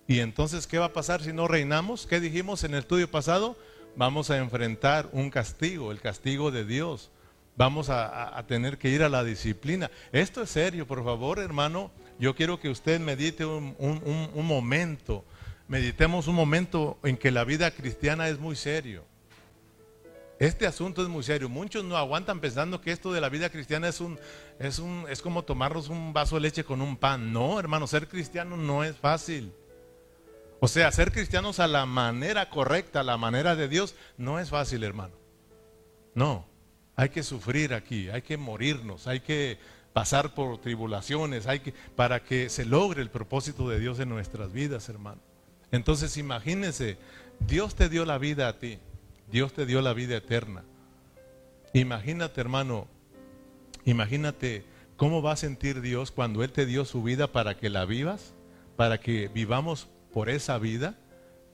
[0.08, 2.08] Y entonces, ¿qué va a pasar si no reinamos?
[2.08, 3.58] ¿Qué dijimos en el estudio pasado?
[3.98, 7.10] Vamos a enfrentar un castigo, el castigo de Dios.
[7.58, 9.89] Vamos a, tener que ir a la disciplina.
[10.12, 11.91] Esto es serio, por favor, hermano.
[12.20, 15.26] Yo quiero que usted medite un, un momento.
[15.67, 19.04] Meditemos un momento en que la vida cristiana es muy serio.
[20.39, 21.50] Este asunto es muy serio.
[21.50, 24.20] Muchos no aguantan pensando que esto de la vida cristiana es un,
[24.60, 27.34] es un, es como tomarnos un vaso de leche con un pan.
[27.34, 29.52] No, hermano, ser cristiano no es fácil.
[30.60, 34.50] O sea, ser cristianos a la manera correcta, a la manera de Dios, no es
[34.50, 35.15] fácil, hermano.
[36.13, 36.46] No,
[36.98, 39.60] hay que sufrir aquí, hay que morirnos, hay que
[39.94, 44.52] pasar por tribulaciones, hay que para que se logre el propósito de Dios en nuestras
[44.52, 45.22] vidas, hermano.
[45.72, 46.98] Entonces, imagínense,
[47.40, 48.80] Dios te dio la vida a ti.
[49.32, 50.64] Dios te dio la vida eterna.
[51.74, 52.88] Imagínate, hermano,
[53.86, 57.86] imagínate cómo va a sentir Dios cuando Él te dio su vida para que la
[57.86, 58.34] vivas,
[58.76, 60.96] para que vivamos por esa vida,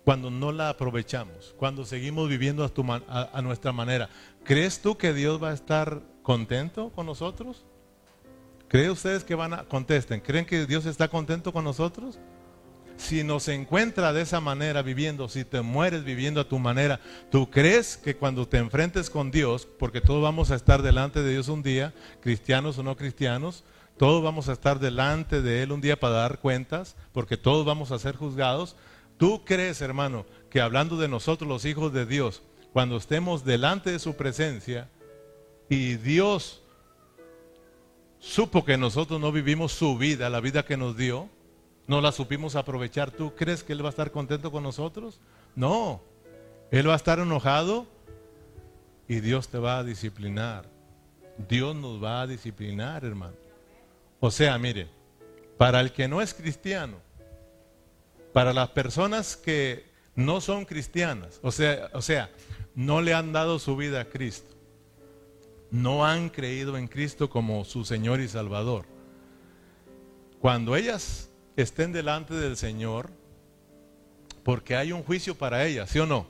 [0.03, 4.09] cuando no la aprovechamos, cuando seguimos viviendo a, nuestra manera.
[4.43, 7.65] ¿Crees tú que Dios va a estar contento con nosotros?
[8.67, 10.19] ¿Creen ustedes que van a contesten?
[10.19, 12.19] ¿Creen que Dios está contento con nosotros?
[12.95, 16.99] si nos encuentra de esa manera viviendo, si te mueres viviendo a tu manera,
[17.31, 21.31] ¿tú crees que cuando te enfrentes con Dios, porque todos vamos a estar delante de
[21.31, 23.63] Dios un día, cristianos o no cristianos,
[23.97, 27.91] todos vamos a estar delante de Él un día para dar cuentas, porque todos vamos
[27.91, 28.75] a ser juzgados,
[29.17, 33.99] ¿tú crees, hermano, que hablando de nosotros los hijos de Dios, cuando estemos delante de
[33.99, 34.89] su presencia
[35.69, 36.61] y Dios
[38.19, 41.29] supo que nosotros no vivimos su vida, la vida que nos dio,
[41.87, 43.11] no la supimos aprovechar.
[43.11, 45.19] ¿Tú crees que Él va a estar contento con nosotros?
[45.55, 46.01] No.
[46.71, 47.85] Él va a estar enojado
[49.07, 50.65] y Dios te va a disciplinar.
[51.49, 53.35] Dios nos va a disciplinar, hermano.
[54.19, 54.87] O sea, mire,
[55.57, 56.97] para el que no es cristiano,
[58.33, 62.31] para las personas que no son cristianas, o sea, o sea,
[62.75, 64.55] no le han dado su vida a Cristo,
[65.71, 68.85] no han creído en Cristo como su Señor y Salvador.
[70.39, 73.09] Cuando ellas estén delante del Señor,
[74.43, 76.27] porque hay un juicio para ellas, ¿sí o no?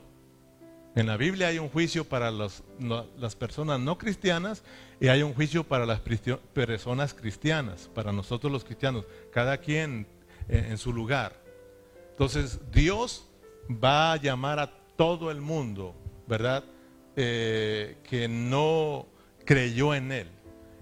[0.96, 4.64] En la Biblia hay un juicio para las personas no cristianas
[5.00, 6.02] y hay un juicio para las
[6.54, 10.06] personas cristianas, para nosotros los cristianos, cada quien
[10.48, 11.43] en, su lugar.
[12.14, 13.28] Entonces Dios
[13.84, 15.96] va a llamar a todo el mundo,
[16.28, 16.64] ¿verdad?
[17.16, 19.08] Eh, que no
[19.46, 20.28] creyó en Él.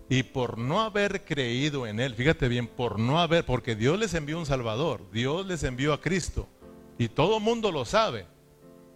[0.09, 4.13] Y por no haber creído en Él, fíjate bien, por no haber, porque Dios les
[4.13, 6.49] envió un Salvador, Dios les envió a Cristo.
[6.97, 8.25] Y todo mundo lo sabe.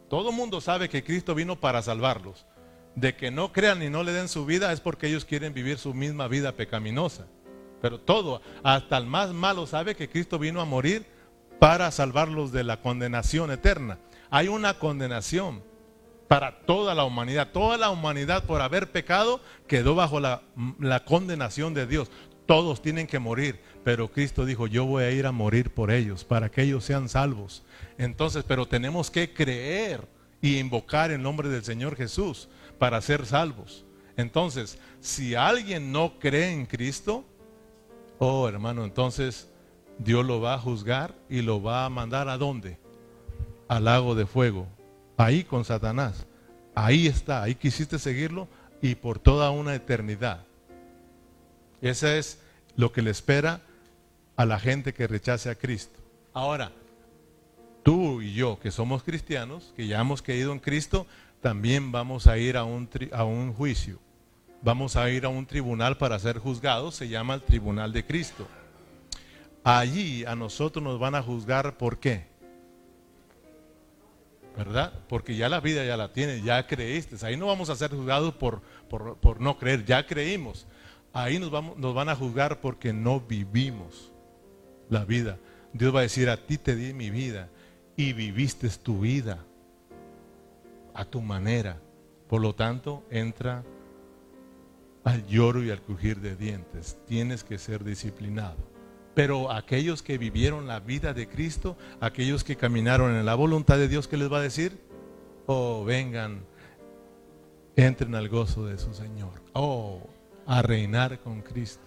[0.10, 2.46] Todo mundo sabe que Cristo vino para salvarlos.
[2.96, 5.78] De que no crean y no le den su vida es porque ellos quieren vivir
[5.78, 7.28] su misma vida pecaminosa.
[7.82, 11.15] Pero todo, hasta el más malo sabe que Cristo vino a morir
[11.60, 13.98] para salvarlos de la condenación eterna.
[14.30, 15.62] Hay una condenación
[16.28, 17.50] para toda la humanidad.
[17.52, 20.42] Toda la humanidad por haber pecado quedó bajo la,
[21.06, 22.10] condenación de Dios.
[22.46, 26.24] Todos tienen que morir, pero Cristo dijo, yo voy a ir a morir por ellos,
[26.24, 27.64] para que ellos sean salvos.
[27.98, 30.08] Entonces, pero tenemos que creer
[30.42, 33.84] y invocar el nombre del Señor Jesús para ser salvos.
[34.16, 37.26] Entonces, si alguien no cree en Cristo,
[38.20, 39.50] oh hermano, entonces
[39.98, 42.78] Dios lo va a juzgar y lo va a mandar a dónde?
[43.68, 44.68] Al lago de fuego
[45.18, 46.26] ahí con Satanás.
[46.74, 48.48] Ahí está, ahí quisiste seguirlo
[48.82, 50.46] y por toda una eternidad.
[51.82, 52.40] Ese es
[52.76, 53.62] lo que le espera
[54.36, 56.00] a la gente que rechace a Cristo.
[56.34, 56.72] Ahora,
[57.84, 61.08] tú y yo que somos cristianos, que ya hemos creído en Cristo,
[61.42, 64.00] también vamos a ir a un, a un juicio.
[64.62, 68.48] Vamos a ir a un tribunal para ser juzgados, se llama el tribunal de Cristo.
[69.66, 72.36] Allí a nosotros nos van a juzgar por qué?
[74.56, 74.94] ¿verdad?
[75.10, 77.24] Porque ya la vida ya la tienes, ya creíste.
[77.26, 80.66] Ahí no vamos a ser juzgados por, por, no creer, ya creímos.
[81.14, 84.12] Ahí nos, vamos, nos van a juzgar porque no vivimos
[84.90, 85.38] la vida.
[85.74, 87.50] Dios va a decir, a ti te di mi vida
[87.98, 89.44] y viviste tu vida
[90.94, 91.78] a tu manera.
[92.30, 93.64] Por lo tanto, entra
[95.04, 96.98] al lloro y al crujir de dientes.
[97.08, 98.75] Tienes que ser disciplinado.
[99.16, 103.88] Pero aquellos que vivieron la vida de Cristo, aquellos que caminaron en la voluntad de
[103.88, 104.78] Dios, ¿qué les va a decir?
[105.46, 106.46] Oh, vengan,
[107.78, 109.42] entren al gozo de su Señor.
[109.54, 110.02] Oh,
[110.46, 111.84] a reinar con Cristo.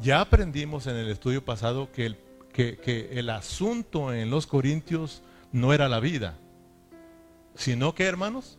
[0.00, 2.16] Ya aprendimos en el estudio pasado que el,
[2.52, 6.38] que el asunto en los Corintios no era la vida,
[7.54, 8.58] sino que, hermanos,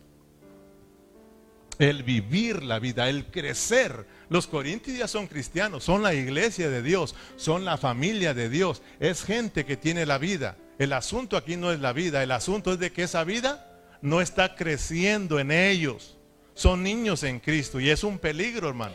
[1.80, 4.06] el vivir la vida, el crecer.
[4.30, 8.80] Los corintios ya son cristianos, son la iglesia de Dios, son la familia de Dios,
[9.00, 10.56] es gente que tiene la vida.
[10.78, 14.20] El asunto aquí no es la vida, el asunto es de que esa vida no
[14.20, 16.16] está creciendo en ellos.
[16.54, 18.94] Son niños en Cristo y es un peligro, hermano.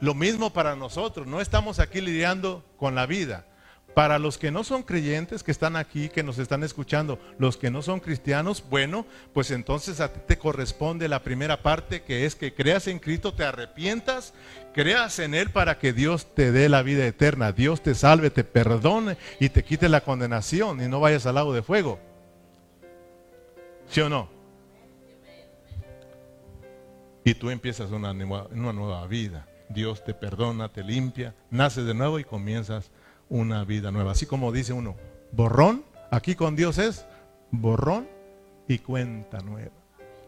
[0.00, 3.46] Lo mismo para nosotros, no estamos aquí lidiando con la vida.
[3.94, 7.70] Para los que no son creyentes que están aquí, que nos están escuchando, los que
[7.70, 12.34] no son cristianos, bueno, pues entonces a ti te corresponde la primera parte que es
[12.34, 14.34] que creas en Cristo, te arrepientas,
[14.72, 18.42] creas en Él para que Dios te dé la vida eterna, Dios te salve, te
[18.42, 22.00] perdone y te quite la condenación y no vayas al lago de fuego.
[23.88, 24.28] ¿Sí o no?
[27.24, 29.46] Y tú empiezas una nueva, vida.
[29.70, 32.90] Dios te perdona, te limpia, naces de nuevo y comienzas
[33.28, 34.12] una vida nueva.
[34.12, 34.96] Así como dice uno,
[35.32, 37.06] borrón, aquí con Dios es
[37.50, 38.08] borrón
[38.68, 39.72] y cuenta nueva.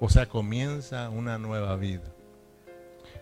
[0.01, 2.05] O sea, comienza una nueva vida.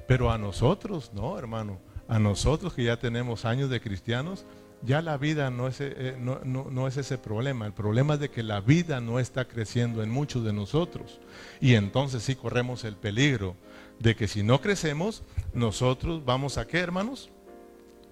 [0.07, 4.45] Pero a nosotros, no, hermano, a nosotros que ya tenemos años de cristianos,
[4.83, 7.67] ya la vida no es, eh, no, no, es ese problema.
[7.67, 11.21] El problema es de que la vida no está creciendo en muchos de nosotros.
[11.61, 13.57] Y entonces sí corremos el peligro
[13.99, 15.23] de que si no crecemos,
[15.55, 17.31] nosotros vamos a qué, hermanos?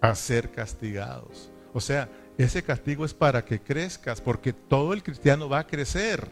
[0.01, 1.52] A ser castigados.
[1.73, 2.09] O sea,
[2.39, 6.31] ese castigo es para que crezcas, porque todo el cristiano va a crecer.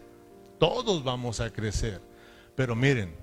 [0.58, 2.00] Todos vamos a crecer.
[2.56, 3.14] Pero miren,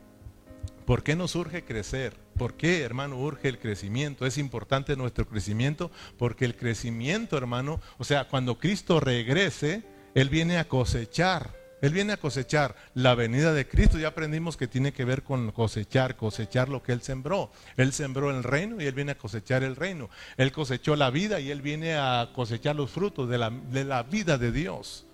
[0.85, 2.17] ¿por qué nos urge crecer?
[2.37, 4.25] ¿Por qué, hermano, urge el crecimiento?
[4.25, 10.57] Es importante nuestro crecimiento porque el crecimiento, hermano, o sea, cuando Cristo regrese, Él viene
[10.57, 13.99] a cosechar él viene a cosechar la venida de Cristo.
[13.99, 17.51] Ya aprendimos que tiene que ver con cosechar, cosechar lo que Él sembró.
[17.75, 20.09] Él sembró el reino y Él viene a cosechar el reino.
[20.37, 24.51] Él cosechó la vida y Él viene a cosechar los frutos de la, vida de
[24.51, 25.05] Dios.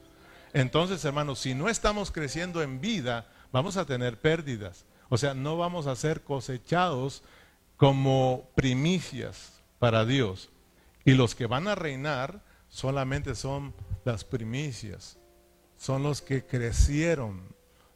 [0.53, 4.85] Entonces, hermanos, si no estamos creciendo en vida, vamos a tener pérdidas.
[5.09, 7.23] O sea, no vamos a ser cosechados
[7.75, 10.49] como primicias para Dios.
[11.03, 13.73] Y los que van a reinar solamente son
[14.05, 15.17] las primicias
[15.83, 17.41] son los que crecieron,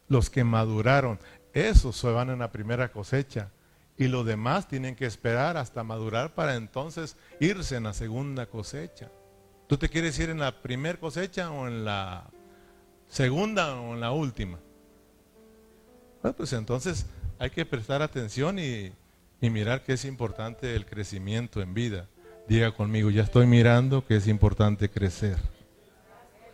[0.08, 1.18] los que maduraron.
[1.54, 3.48] Esos se van en la primera cosecha.
[3.96, 9.10] Y los demás tienen que esperar hasta madurar para entonces irse en la segunda cosecha.
[9.66, 12.28] ¿Tú te quieres ir en la primera cosecha o en la
[13.08, 14.58] segunda o en la última?
[16.20, 17.06] Bueno, pues entonces
[17.38, 18.92] hay que prestar atención y,
[19.40, 22.06] y mirar que es importante el crecimiento en vida.
[22.48, 25.38] Diga conmigo, ya estoy mirando que es importante crecer.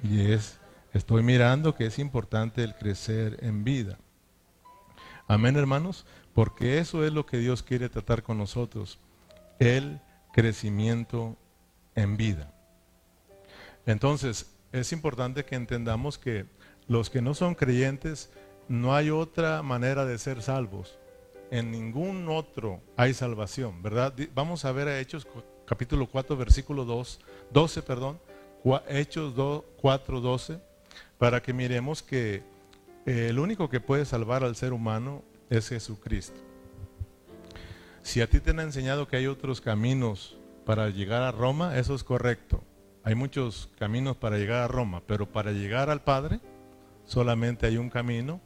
[0.00, 0.60] Y es
[0.94, 3.98] Estoy mirando que es importante el crecer en vida.
[5.26, 9.00] Amén, hermanos, porque eso es lo que Dios quiere tratar con nosotros,
[9.58, 10.00] el
[10.32, 11.36] crecimiento
[11.96, 12.54] en vida.
[13.86, 16.46] Entonces, es importante que entendamos que
[16.86, 18.30] los que no son creyentes,
[18.68, 20.96] no hay otra manera de ser salvos.
[21.50, 24.14] En ningún otro hay salvación, ¿verdad?
[24.32, 25.26] Vamos a ver a Hechos
[25.66, 28.20] capítulo 4, versículo 2, 12, perdón,
[28.88, 30.73] Hechos 2, 4, 12
[31.24, 32.42] para que miremos que
[33.06, 36.38] eh, el único que puede salvar al ser humano es Jesucristo.
[38.02, 41.94] Si a ti te han enseñado que hay otros caminos para llegar a Roma, eso
[41.94, 42.62] es correcto.
[43.04, 46.40] Hay muchos caminos para llegar a Roma, pero para llegar al Padre
[47.06, 48.42] solamente hay un camino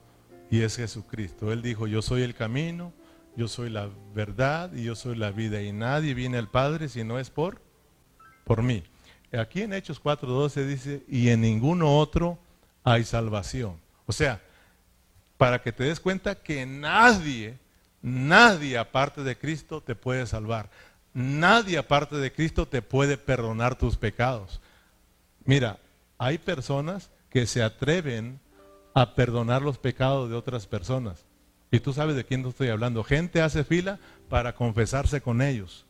[0.48, 1.50] y es Jesucristo.
[1.50, 2.92] Él dijo, yo soy el camino,
[3.34, 7.02] yo soy la verdad y yo soy la vida y nadie viene al Padre si
[7.02, 7.60] no es por,
[8.44, 8.84] por mí.
[9.32, 12.38] Aquí en Hechos 4.12 dice, y en ninguno otro
[12.92, 13.76] hay salvación.
[14.06, 14.40] O sea,
[15.36, 17.58] para que te des cuenta que nadie,
[18.02, 20.70] nadie aparte de Cristo te puede salvar.
[21.12, 24.60] Nadie aparte de Cristo te puede perdonar tus pecados.
[25.44, 25.78] Mira,
[26.16, 28.40] hay personas que se atreven
[28.94, 31.24] a perdonar los pecados de otras personas.
[31.70, 33.04] Y tú sabes de quién estoy hablando.
[33.04, 33.98] Gente hace fila
[34.28, 35.84] para confesarse con ellos.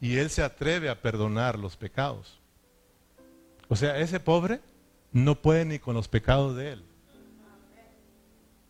[0.00, 2.38] Y él se atreve a perdonar los pecados.
[3.68, 4.60] O sea, ese pobre
[5.16, 6.84] no puede ni con los pecados de él.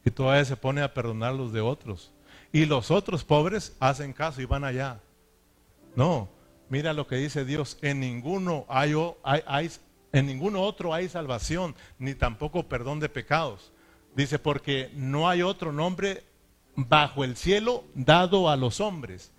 [0.04, 2.12] Y todavía se pone a perdonar los de otros.
[2.52, 5.00] Y los otros pobres hacen caso y van allá.
[5.96, 6.28] No,
[6.68, 9.72] mira lo que dice Dios, en ninguno hay, hay,
[10.12, 13.72] en ninguno otro hay salvación, ni tampoco perdón de pecados.
[14.14, 16.22] Dice, porque no hay otro nombre
[16.76, 19.32] bajo el cielo dado a los hombres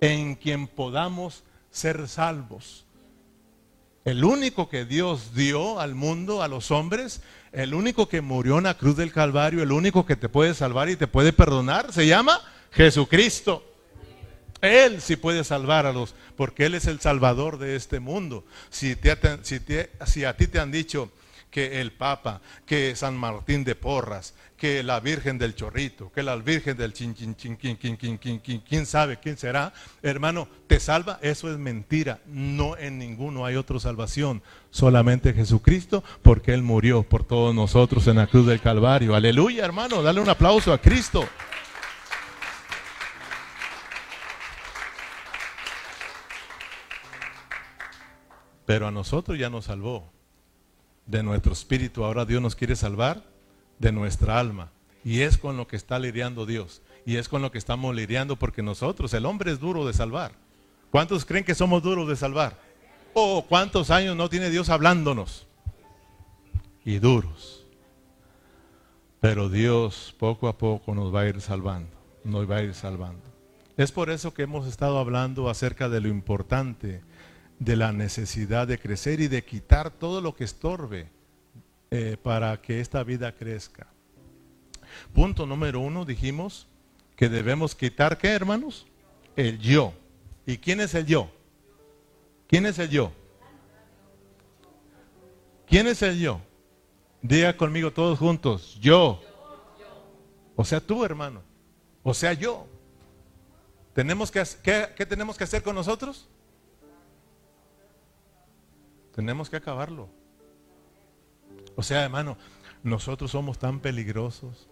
[0.00, 2.87] en quien podamos ser salvos.
[4.08, 7.20] El único que Dios dio al mundo, a los hombres,
[7.52, 10.88] el único que murió en la cruz del Calvario, el único que te puede salvar
[10.88, 12.40] y te puede perdonar, se llama
[12.72, 13.62] Jesucristo.
[14.62, 18.46] Él sí puede salvar a los, porque Él es el salvador de este mundo.
[18.70, 18.96] Si,
[19.42, 19.60] si,
[20.06, 21.12] si a ti te han dicho
[21.50, 26.36] que el Papa, que San Martín de Porras, que la Virgen del Chorrito, que la
[26.36, 29.72] Virgen del Chin, chin, chin, chin, quién sabe quién será,
[30.02, 32.20] hermano, te salva, eso es mentira.
[32.26, 38.16] No en ninguno hay otra salvación, solamente Jesucristo, porque Él murió por todos nosotros en
[38.16, 39.14] la cruz del Calvario.
[39.14, 41.26] Aleluya, hermano, dale un aplauso a Cristo.
[48.66, 50.17] Pero a nosotros ya nos salvó
[51.08, 52.04] de nuestro espíritu.
[52.04, 53.24] Ahora Dios nos quiere salvar
[53.80, 54.70] de nuestra alma.
[55.04, 56.82] Y es con lo que está lidiando Dios.
[57.04, 60.32] Y es con lo que estamos lidiando porque nosotros, el hombre es duro de salvar.
[60.90, 62.58] ¿Cuántos creen que somos duros de salvar?
[63.14, 65.46] ¿O cuántos años no tiene Dios hablándonos?
[66.84, 67.66] Y duros.
[69.20, 71.90] Pero Dios poco a poco nos va a ir salvando.
[72.24, 73.22] Nos va a ir salvando.
[73.76, 77.00] Es por eso que hemos estado hablando acerca de lo importante
[77.58, 81.08] de la necesidad de crecer y de quitar todo lo que estorbe
[81.90, 83.86] eh, para que esta vida crezca.
[85.12, 86.66] Punto número uno, dijimos
[87.16, 88.86] que debemos quitar, ¿qué hermanos?
[89.36, 89.92] El yo.
[90.46, 91.30] ¿Y quién es el yo?
[92.46, 93.12] ¿Quién es el yo?
[95.66, 96.40] ¿Quién es el yo?
[97.20, 99.20] Diga conmigo todos juntos, yo.
[100.56, 101.42] O sea, tú hermano.
[102.02, 102.66] O sea, yo.
[103.92, 106.28] ¿Tenemos que, ¿qué, ¿Qué tenemos que hacer con nosotros?
[109.18, 110.08] Tenemos que acabarlo.
[111.74, 112.38] O sea, hermano,
[112.84, 114.68] nosotros somos tan peligrosos.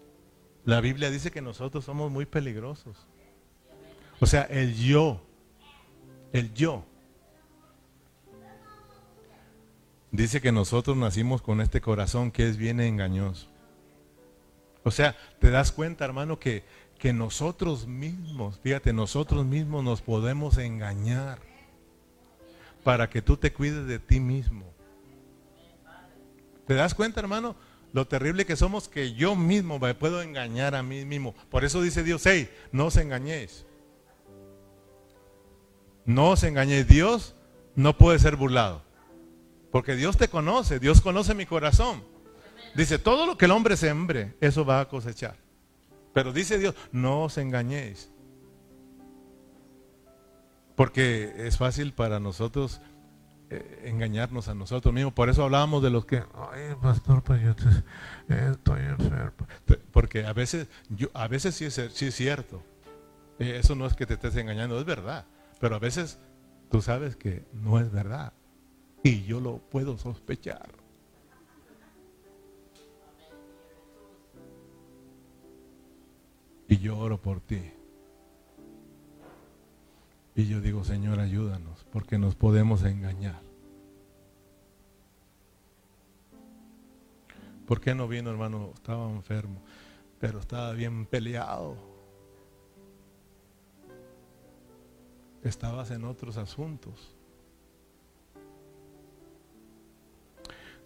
[0.63, 3.07] La Biblia dice que nosotros somos muy peligrosos.
[4.21, 5.21] O sea, el yo,
[6.31, 6.85] el yo.
[10.11, 13.49] Dice que nosotros nacimos con este corazón que es bien engañoso.
[14.85, 16.63] O sea, te das cuenta, hermano, que,
[16.97, 21.39] que nosotros mismos, fíjate, nosotros mismos nos podemos engañar
[22.87, 24.63] para que tú te cuides de ti mismo.
[26.65, 27.57] ¿Te das cuenta, hermano?
[27.91, 31.35] Lo terrible que somos que yo mismo me puedo engañar a mí mismo.
[31.49, 33.65] Por eso dice Dios, hey, no os engañéis.
[36.05, 36.87] No os engañéis.
[36.87, 37.35] Dios
[37.75, 38.81] no puede ser burlado.
[39.69, 42.05] Porque Dios te conoce, Dios conoce mi corazón.
[42.73, 45.35] Dice, todo lo que el hombre sembre, eso va a cosechar.
[46.13, 48.09] Pero dice Dios, no os engañéis.
[50.77, 52.81] Porque es fácil para nosotros
[53.49, 55.11] eh, engañarnos a nosotros mismos.
[55.11, 57.55] Por eso hablábamos de los que, ay, pastor, pues yo
[58.29, 59.47] estoy enfermo.
[59.91, 62.61] Porque a veces, yo, a veces sí es, sí es cierto.
[63.39, 65.25] Eh, eso no es que te estés engañando, es verdad.
[65.59, 66.19] Pero a veces
[66.69, 68.33] tú sabes que no es verdad.
[69.01, 70.69] Y yo lo puedo sospechar.
[76.67, 77.71] Y yo oro por ti.
[80.37, 83.41] Y yo digo, Señor, ayúdanos, porque nos podemos engañar.
[87.65, 88.69] ¿Por qué no vino, hermano?
[88.75, 89.59] Estaba enfermo,
[90.19, 91.75] pero estaba bien peleado.
[95.43, 97.15] Estabas en otros asuntos.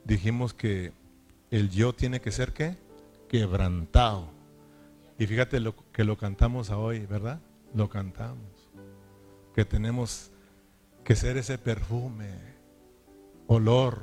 [0.06, 0.93] Dijimos que
[1.49, 2.78] el yo tiene que ser qué?
[3.28, 4.30] Quebrantado.
[5.20, 7.41] Y fíjate lo que lo cantamos hoy, ¿verdad?
[7.74, 8.61] Lo cantamos
[9.62, 10.32] que tenemos
[11.03, 12.32] que ser ese perfume,
[13.45, 13.99] olor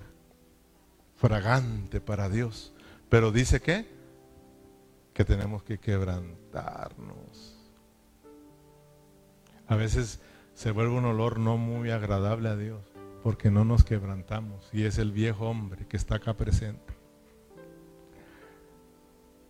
[1.16, 2.72] fragante para Dios.
[3.08, 3.84] Pero dice que,
[5.12, 7.56] que tenemos que quebrantarnos.
[9.66, 10.20] A veces
[10.54, 12.80] se vuelve un olor no muy agradable a Dios
[13.24, 16.94] porque no nos quebrantamos y es el viejo hombre que está acá presente.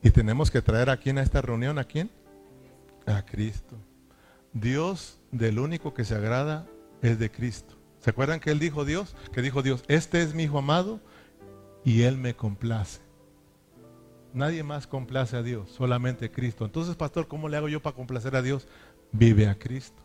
[0.03, 2.11] Y tenemos que traer aquí en esta reunión a quién?
[3.05, 3.77] A Cristo.
[4.55, 6.67] Dios del único que se agrada
[7.03, 7.77] es de Cristo.
[8.01, 9.17] ¿Se acuerdan que él dijo Dios?
[9.33, 11.01] Que dijo Dios, este es mi hijo amado
[11.85, 13.01] y él me complace.
[14.33, 16.65] Nadie más complace a Dios, solamente Cristo.
[16.65, 18.69] Entonces, pastor, ¿cómo le hago yo para complacer a Dios?
[19.11, 20.03] Vive a Cristo.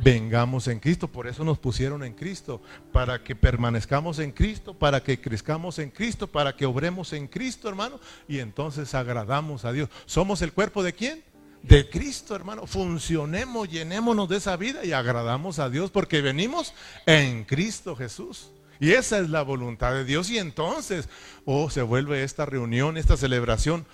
[0.00, 2.62] Vengamos en Cristo, por eso nos pusieron en Cristo,
[2.92, 7.68] para que permanezcamos en Cristo, para que crezcamos en Cristo, para que obremos en Cristo,
[7.68, 7.98] hermano,
[8.28, 9.88] y entonces agradamos a Dios.
[10.06, 11.24] ¿Somos el cuerpo de quién?
[11.68, 12.66] De Cristo, hermano.
[12.66, 16.72] Funcionemos, llenémonos de esa vida y agradamos a Dios porque venimos
[17.06, 18.50] en Cristo Jesús.
[18.80, 20.30] Y esa es la voluntad de Dios.
[20.30, 21.08] Y entonces,
[21.44, 23.86] oh, se vuelve esta reunión, esta celebración,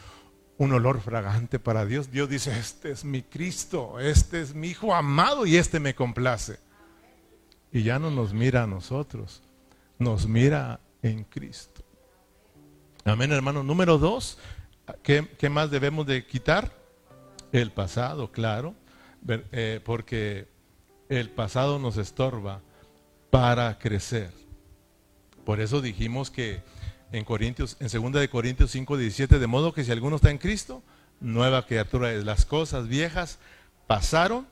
[0.57, 2.13] un olor fragante para Dios.
[2.13, 6.61] Dios dice, este es mi Cristo, este es mi Hijo amado y este me complace.
[7.73, 9.43] Y ya no nos mira a nosotros,
[9.99, 11.83] nos mira en Cristo.
[13.05, 13.65] Amén, hermano.
[13.65, 14.39] Número dos,
[15.03, 16.84] ¿qué, qué más debemos de quitar?
[17.55, 18.75] El pasado, claro,
[19.29, 20.49] eh, porque
[21.09, 22.63] el pasado nos estorba
[23.31, 24.33] para crecer.
[25.45, 26.63] Por eso dijimos que
[27.13, 30.39] en Corintios, en 2 de Corintios 5, 17, de modo que si alguno está en
[30.39, 30.83] Cristo,
[31.21, 32.25] nueva criatura es.
[32.25, 33.39] Las cosas viejas
[33.87, 34.49] pasaron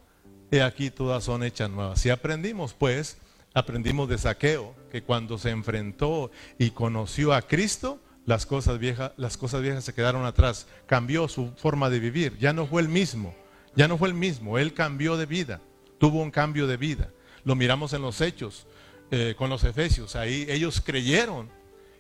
[0.53, 2.01] y aquí todas son hechas nuevas.
[2.01, 3.19] Si aprendimos, pues,
[3.53, 9.37] aprendimos de Saqueo, que cuando se enfrentó y conoció a Cristo, las cosas viejas, las
[9.37, 10.67] cosas viejas se quedaron atrás.
[10.87, 12.37] Cambió su forma de vivir.
[12.39, 13.35] Ya no fue el mismo.
[13.75, 14.59] Ya no fue el mismo.
[14.59, 15.61] Él cambió de vida.
[15.99, 17.11] Tuvo un cambio de vida.
[17.45, 18.67] Lo miramos en los hechos
[19.11, 20.15] eh, con los efesios.
[20.17, 21.51] Ahí ellos creyeron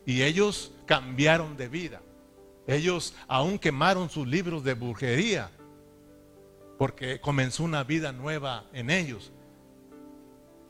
[0.06, 2.00] y ellos cambiaron de vida.
[2.66, 5.50] Ellos aún quemaron sus libros de brujería
[6.78, 9.32] porque comenzó una vida nueva en ellos.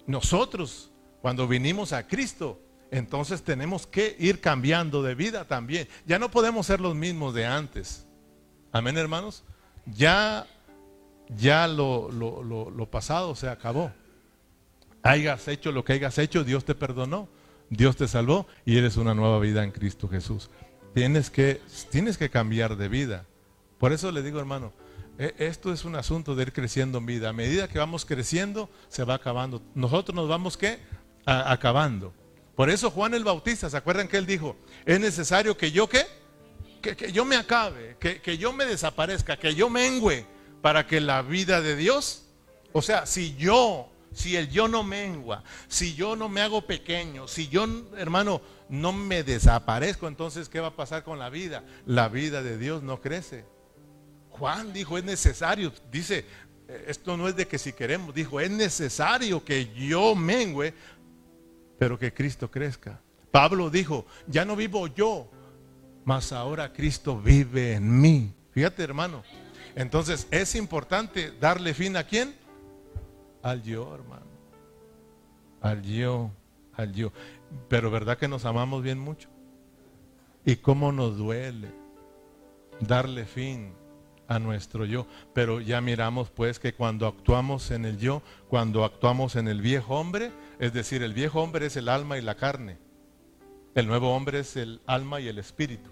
[0.07, 0.90] Nosotros,
[1.20, 2.59] cuando vinimos a Cristo,
[2.93, 5.88] entonces tenemos que ir cambiando de vida también.
[6.07, 8.07] Ya no podemos ser los mismos de antes.
[8.70, 9.43] Amén, hermanos.
[9.86, 10.47] Ya,
[11.30, 13.90] ya lo, lo pasado se acabó.
[15.03, 17.28] Hayas hecho lo que hayas hecho, Dios te perdonó,
[17.70, 20.51] Dios te salvó y eres una nueva vida en Cristo Jesús.
[20.95, 23.24] Tienes que, tienes que cambiar de vida.
[23.78, 24.74] Por eso le digo, hermano,
[25.18, 27.30] e, esto es un asunto de ir creciendo en vida.
[27.30, 29.62] A medida que vamos creciendo, se va acabando.
[29.74, 30.78] Nosotros nos vamos ¿qué?
[31.24, 32.12] acabando.
[32.55, 34.57] Por eso Juan el Bautista, ¿se acuerdan que él dijo?
[34.84, 36.07] Es necesario que yo qué?
[36.80, 40.26] Que, yo me acabe, que, que yo me desaparezca, que yo mengüe
[40.61, 42.24] para que la vida de Dios,
[42.72, 47.28] o sea, si yo si el yo no mengua, si yo no me hago pequeño,
[47.28, 51.64] si yo, hermano, no me desaparezco, entonces, ¿qué va a pasar con la vida?
[51.86, 53.44] La vida de Dios no crece.
[54.30, 56.24] Juan dijo, es necesario, dice,
[56.86, 60.74] esto no es de que si queremos, dijo, es necesario que yo mengüe,
[61.82, 63.00] pero que Cristo crezca.
[63.32, 65.28] Pablo dijo, ya no vivo yo,
[66.04, 68.32] mas ahora Cristo vive en mí.
[68.52, 69.24] Fíjate, hermano.
[69.74, 72.36] Entonces, es importante darle fin a quién?
[73.42, 74.26] al yo, hermano.
[75.60, 76.30] Al yo,
[76.74, 77.12] al yo.
[77.68, 79.28] Pero ¿verdad que nos amamos bien mucho?
[80.44, 81.72] Y cómo nos duele
[82.78, 83.72] darle fin
[84.28, 85.08] a nuestro yo.
[85.32, 89.96] Pero ya miramos pues que cuando actuamos en el yo, cuando actuamos en el viejo
[89.96, 90.30] hombre,
[90.62, 92.78] es decir, el viejo hombre es el alma y la carne.
[93.74, 95.90] El nuevo hombre es el alma y el espíritu.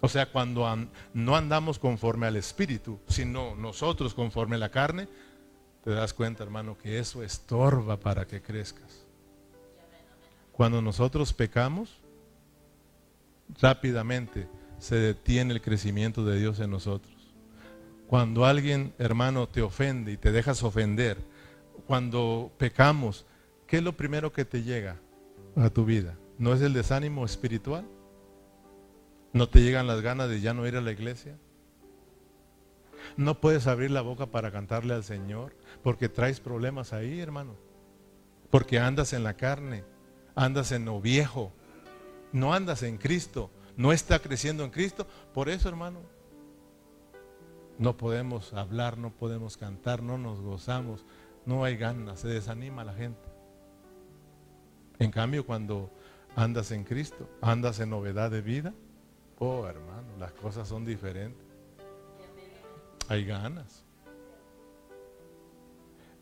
[0.00, 0.66] O sea, cuando
[1.12, 5.08] no andamos conforme al espíritu, sino nosotros conforme a la carne,
[5.84, 9.04] te das cuenta, hermano, que eso estorba para que crezcas.
[10.52, 11.98] Cuando nosotros pecamos,
[13.60, 14.48] rápidamente
[14.78, 17.14] se detiene el crecimiento de Dios en nosotros.
[18.06, 21.18] Cuando alguien, hermano, te ofende y te dejas ofender,
[21.86, 23.26] cuando pecamos,
[23.66, 24.96] ¿qué es lo primero que te llega
[25.56, 26.16] a tu vida?
[26.38, 27.86] ¿No es el desánimo espiritual?
[29.32, 31.36] ¿No te llegan las ganas de ya no ir a la iglesia?
[33.16, 35.54] ¿No puedes abrir la boca para cantarle al Señor?
[35.82, 37.54] Porque traes problemas ahí, hermano.
[38.50, 39.84] Porque andas en la carne,
[40.34, 41.52] andas en lo viejo,
[42.32, 45.06] no andas en Cristo, no está creciendo en Cristo.
[45.32, 46.00] Por eso, hermano,
[47.78, 51.04] no podemos hablar, no podemos cantar, no nos gozamos,
[51.44, 53.25] no hay ganas, se desanima la gente.
[54.98, 55.90] En cambio, cuando
[56.34, 58.74] andas en Cristo, andas en novedad de vida,
[59.38, 61.44] oh hermano, las cosas son diferentes.
[63.08, 63.84] Hay ganas.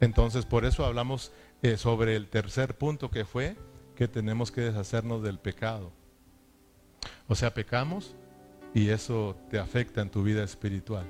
[0.01, 3.57] Entonces, por eso hablamos eh, sobre el tercer punto que fue
[3.95, 5.93] que tenemos que deshacernos del pecado.
[7.29, 8.15] O sea, pecamos
[8.75, 11.07] y eso te afecta en tu vida espiritual.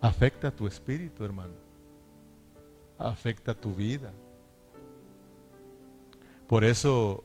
[0.00, 1.54] Afecta tu espíritu, hermano.
[2.98, 4.12] Afecta tu vida.
[6.46, 7.24] Por eso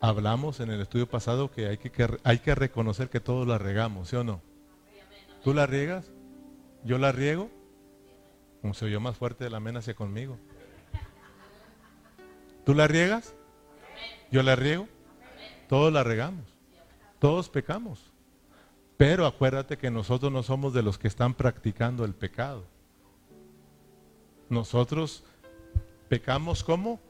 [0.00, 4.08] hablamos en el estudio pasado que hay que, hay que reconocer que todos la regamos,
[4.08, 4.40] ¿sí o no?
[5.42, 6.10] ¿Tú la riegas?
[6.84, 7.50] ¿Yo la riego?
[8.60, 10.38] Como se oyó más fuerte de la mena hacia conmigo.
[12.64, 13.34] ¿Tú la riegas?
[14.30, 14.88] ¿Yo la riego?
[15.68, 16.44] Todos la regamos.
[17.18, 18.12] Todos pecamos.
[18.96, 22.64] Pero acuérdate que nosotros no somos de los que están practicando el pecado.
[24.48, 25.24] Nosotros
[26.08, 27.00] pecamos como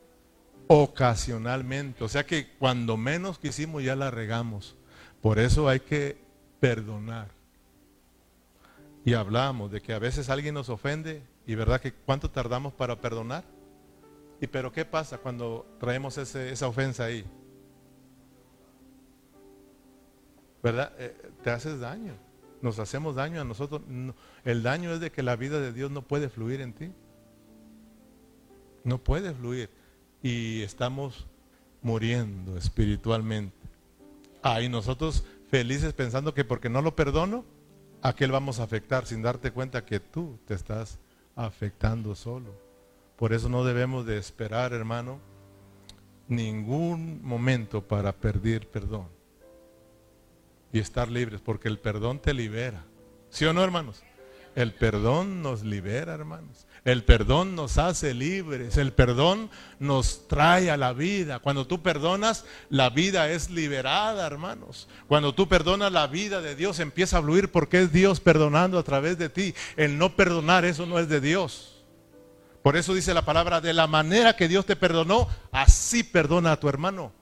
[0.69, 2.05] ocasionalmente.
[2.05, 4.77] O sea que cuando menos quisimos ya la regamos.
[5.21, 6.19] Por eso hay que
[6.61, 7.29] perdonar.
[9.05, 13.01] Y hablamos de que a veces alguien nos ofende y verdad que cuánto tardamos para
[13.01, 13.45] perdonar.
[14.41, 17.25] ¿Y pero qué pasa cuando traemos esa ofensa ahí?
[20.63, 20.93] ¿Verdad?
[20.99, 22.13] Eh, te haces daño.
[22.61, 23.83] Nos hacemos daño a nosotros.
[24.45, 26.93] el daño es de que la vida de Dios no puede fluir en ti.
[28.85, 29.71] No puede fluir.
[30.23, 31.27] Y estamos
[31.83, 33.57] muriendo espiritualmente.
[34.43, 37.45] Ah, y nosotros felices pensando que porque no lo perdono,
[38.03, 40.99] ¿a le vamos a afectar sin darte cuenta que tú te estás
[41.37, 42.53] afectando solo?
[43.17, 45.19] Por eso no debemos de esperar, hermano,
[46.29, 49.09] ningún momento para pedir perdón.
[50.71, 52.85] y estar libres, porque el perdón te libera.
[53.31, 54.03] ¿Sí o no, hermanos?
[54.59, 56.67] El perdón nos libera, hermanos.
[56.85, 58.77] El perdón nos hace libres.
[58.77, 61.39] El perdón nos trae a la vida.
[61.39, 64.89] Cuando tú perdonas, la vida es liberada, hermanos.
[65.07, 68.83] Cuando tú perdonas, la vida de Dios empieza a fluir porque es Dios perdonando a
[68.83, 69.55] través de ti.
[69.77, 71.85] El no perdonar, eso no es de Dios.
[72.61, 76.59] Por eso dice la palabra, de la manera que Dios te perdonó, así perdona a
[76.59, 77.13] tu hermano.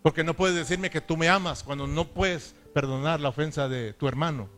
[0.00, 3.92] Porque no puedes decirme que tú me amas cuando no puedes perdonar la ofensa de
[3.92, 4.55] tu hermano.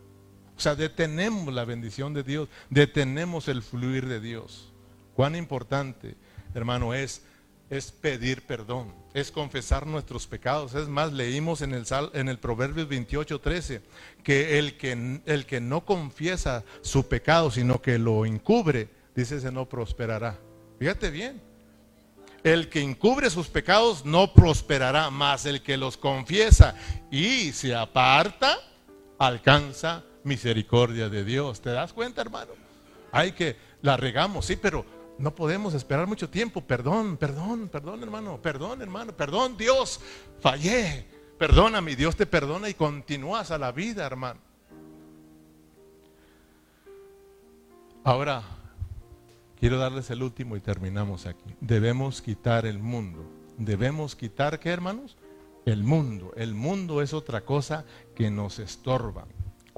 [0.59, 4.73] O sea, detenemos la bendición de Dios, detenemos el fluir de Dios.
[5.13, 6.17] Cuán importante,
[6.53, 7.21] hermano, es,
[7.69, 10.75] es pedir perdón, es confesar nuestros pecados.
[10.75, 13.81] Es más, leímos en el, en el Proverbios 28, 13,
[14.21, 19.53] que el, que el que no confiesa su pecado, sino que lo encubre, dice, ese
[19.53, 20.37] no prosperará.
[20.77, 21.41] Fíjate bien.
[22.43, 26.75] El que encubre sus pecados no prosperará, más el que los confiesa
[27.09, 28.57] y se aparta,
[29.17, 31.59] alcanza misericordia de Dios.
[31.59, 32.51] ¿Te das cuenta, hermano?
[33.11, 34.85] Hay que, la regamos, sí, pero
[35.17, 36.61] no podemos esperar mucho tiempo.
[36.61, 39.99] Perdón, perdón, perdón, hermano, perdón, hermano, perdón, Dios,
[40.39, 41.05] fallé.
[41.39, 44.39] Perdona, mi Dios te perdona y continúas a la vida, hermano.
[48.03, 48.43] Ahora,
[49.59, 51.55] quiero darles el último y terminamos aquí.
[51.59, 53.25] Debemos quitar el mundo.
[53.57, 55.17] Debemos quitar, ¿qué, hermanos?
[55.65, 56.33] El mundo.
[56.35, 59.25] El mundo es otra cosa que nos estorba.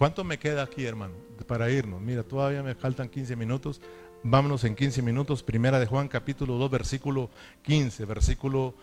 [0.01, 1.13] ¿Cuánto me queda aquí, hermano,
[1.45, 2.01] para irnos?
[2.01, 3.79] Mira, todavía me faltan 15 minutos.
[4.23, 5.43] Vámonos en 15 minutos.
[5.43, 7.29] Primera de Juan, capítulo 2, versículo
[7.61, 8.73] 15, versículo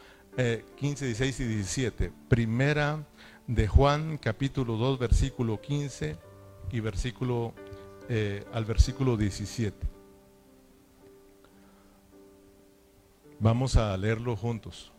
[0.76, 2.12] 15, 16 y 17.
[2.28, 3.04] Primera
[3.48, 6.16] de Juan, capítulo 2, versículo 15
[6.70, 7.52] y versículo
[8.08, 9.88] eh, al versículo 17.
[13.40, 14.92] Vamos a leerlo juntos.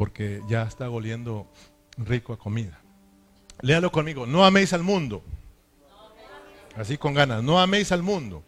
[0.00, 1.46] porque ya está oliendo
[2.04, 2.80] rico a comida.
[3.62, 5.22] Léalo conmigo, no améis al mundo.
[6.76, 8.42] Así con ganas, no améis al mundo.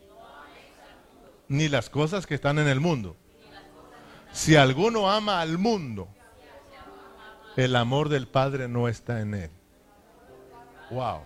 [1.49, 3.17] Ni las cosas que están en el mundo.
[4.33, 6.09] Si alguno ama al mundo,
[7.57, 9.51] el amor del Padre no está en él.
[10.91, 11.21] Wow.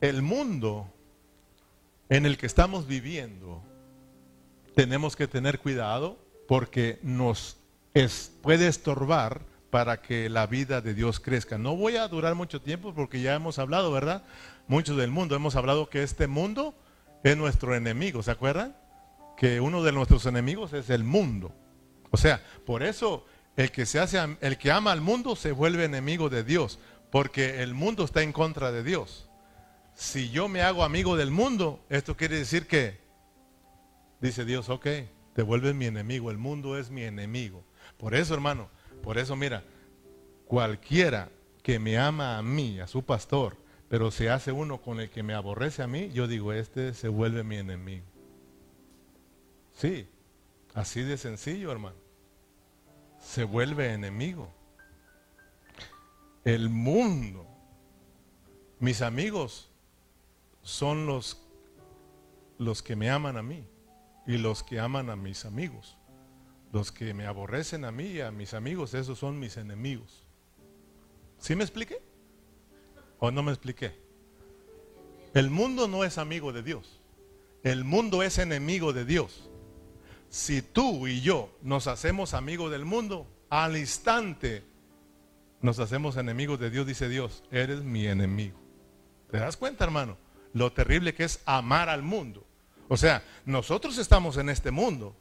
[0.00, 0.92] El mundo
[2.10, 3.62] en el que estamos viviendo,
[4.74, 7.56] tenemos que tener cuidado porque nos
[8.42, 11.56] puede estorbar para que la vida de Dios crezca.
[11.56, 14.22] No voy a durar mucho tiempo porque ya hemos hablado, ¿verdad?
[14.68, 15.34] Muchos del mundo.
[15.34, 16.74] Hemos hablado que este mundo
[17.24, 18.76] es nuestro enemigo, ¿se acuerdan?
[19.34, 21.54] Que uno de nuestros enemigos es el mundo.
[22.10, 23.24] O sea, por eso
[23.56, 26.78] el que se hace el que ama al mundo se vuelve enemigo de Dios,
[27.10, 29.30] porque el mundo está en contra de Dios.
[29.94, 33.00] Si yo me hago amigo del mundo, esto quiere decir que
[34.20, 34.86] dice Dios, ok,
[35.34, 37.64] te vuelves mi enemigo, el mundo es mi enemigo.
[37.96, 38.68] Por eso, hermano,
[39.02, 39.64] por eso mira,
[40.46, 41.28] cualquiera
[41.62, 43.56] que me ama a mí, a su pastor,
[43.88, 47.08] pero se hace uno con el que me aborrece a mí, yo digo, este se
[47.08, 48.06] vuelve mi enemigo.
[49.74, 50.08] Sí,
[50.74, 51.96] así de sencillo, hermano.
[53.18, 54.48] Se vuelve enemigo.
[56.44, 57.46] El mundo,
[58.80, 59.70] mis amigos,
[60.62, 61.40] son los,
[62.58, 63.64] los que me aman a mí
[64.26, 65.96] y los que aman a mis amigos.
[66.72, 70.26] Los que me aborrecen a mí y a mis amigos, esos son mis enemigos.
[71.38, 72.02] ¿Sí me expliqué?
[73.18, 73.94] ¿O no me expliqué?
[75.34, 77.00] El mundo no es amigo de Dios.
[77.62, 79.48] El mundo es enemigo de Dios.
[80.28, 84.64] Si tú y yo nos hacemos amigos del mundo, al instante
[85.60, 88.58] nos hacemos enemigos de Dios, dice Dios, eres mi enemigo.
[89.30, 90.16] ¿Te das cuenta, hermano?
[90.54, 92.46] Lo terrible que es amar al mundo.
[92.88, 95.16] O sea, nosotros estamos en este mundo,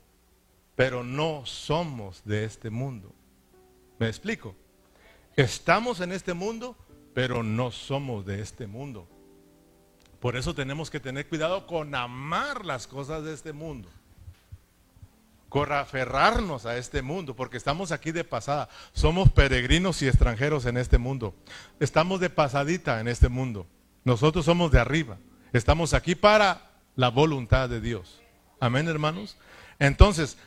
[0.76, 3.14] pero no somos de este mundo.
[4.00, 4.56] ¿Me explico?
[5.36, 6.76] Estamos en este mundo,
[7.14, 9.08] pero no somos de este mundo.
[10.20, 13.90] Por eso tenemos que tener cuidado con amar las cosas de este mundo.
[15.50, 18.70] Con aferrarnos a este mundo, porque estamos aquí de pasada.
[18.94, 21.34] Somos peregrinos y extranjeros en este mundo.
[21.80, 23.68] Estamos de pasadita en este mundo.
[24.04, 25.18] Nosotros somos de arriba.
[25.54, 28.22] Estamos aquí para la voluntad de Dios.
[28.60, 29.38] Amén, hermanos.
[29.80, 30.38] Entonces,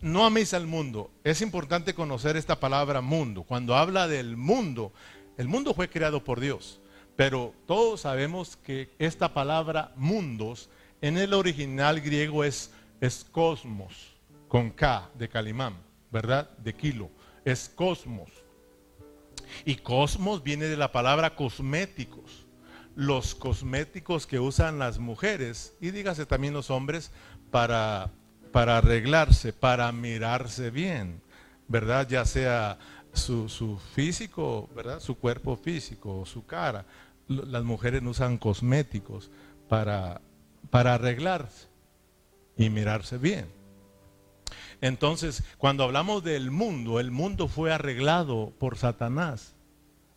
[0.00, 1.10] no améis al mundo.
[1.24, 3.42] Es importante conocer esta palabra mundo.
[3.42, 4.92] Cuando habla del mundo,
[5.36, 6.80] el mundo fue creado por Dios,
[7.16, 10.70] pero todos sabemos que esta palabra mundos
[11.00, 14.16] en el original griego es, es cosmos,
[14.48, 15.76] con K de Calimán,
[16.10, 16.50] ¿verdad?
[16.58, 17.10] De kilo.
[17.44, 18.30] Es cosmos.
[19.64, 22.46] Y cosmos viene de la palabra cosméticos.
[22.94, 27.12] Los cosméticos que usan las mujeres y dígase también los hombres
[27.50, 28.10] para
[28.52, 31.20] para arreglarse, para mirarse bien,
[31.68, 32.08] ¿verdad?
[32.08, 32.78] Ya sea
[33.12, 35.00] su, su físico, ¿verdad?
[35.00, 36.84] Su cuerpo físico, su cara.
[37.28, 39.30] Las mujeres usan cosméticos
[39.68, 40.20] para,
[40.70, 41.68] para arreglarse
[42.56, 43.46] y mirarse bien.
[44.80, 49.54] Entonces, cuando hablamos del mundo, el mundo fue arreglado por Satanás.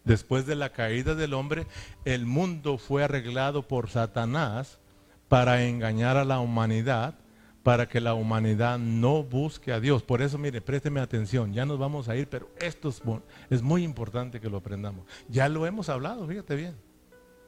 [0.05, 1.67] Después de la caída del hombre,
[2.05, 4.79] el mundo fue arreglado por Satanás
[5.27, 7.15] para engañar a la humanidad,
[7.63, 10.03] para que la humanidad no busque a Dios.
[10.03, 12.93] Por eso, mire, présteme atención, ya nos vamos a ir, pero esto
[13.49, 15.05] es, muy importante que lo aprendamos.
[15.29, 16.75] Ya lo hemos hablado, fíjate bien,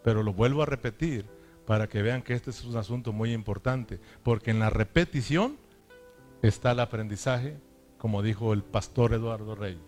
[0.04, 1.26] pero lo vuelvo a repetir
[1.68, 5.58] para que vean que este es un asunto muy importante, porque en la repetición
[6.42, 7.58] está el aprendizaje,
[7.98, 9.82] como dijo el pastor Eduardo Reyes.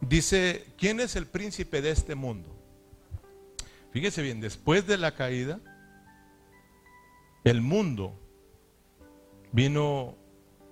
[0.00, 2.51] Dice, ¿quién es el príncipe de este mundo?
[3.92, 5.60] Fíjese bien, después de la caída,
[7.44, 8.18] el mundo
[9.52, 10.16] vino,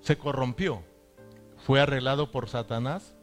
[0.00, 0.82] se corrompió,
[1.58, 3.14] fue arreglado por Satanás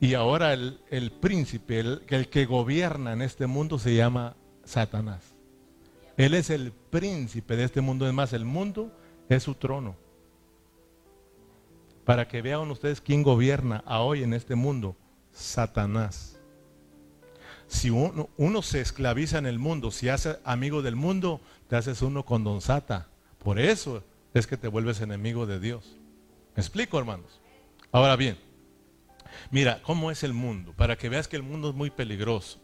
[0.00, 5.34] y ahora el, príncipe, el, el que gobierna en este mundo se llama Satanás.
[6.16, 8.06] Él es el príncipe de este mundo.
[8.06, 8.92] Es más, el mundo
[9.28, 9.96] es su trono.
[12.04, 14.96] Para que vean ustedes quién gobierna hoy en este mundo.
[15.32, 16.39] Satanás.
[17.70, 22.24] Si uno, se esclaviza en el mundo, si hace amigo del mundo, te haces uno
[22.24, 23.06] con Don Sata.
[23.38, 24.02] Por eso
[24.34, 25.96] es que te vuelves enemigo de Dios.
[26.56, 27.40] ¿Me explico, hermanos?
[27.92, 28.36] Ahora bien,
[29.52, 30.74] mira, ¿cómo es el mundo?
[30.76, 32.58] Para que veas que el mundo es muy peligroso.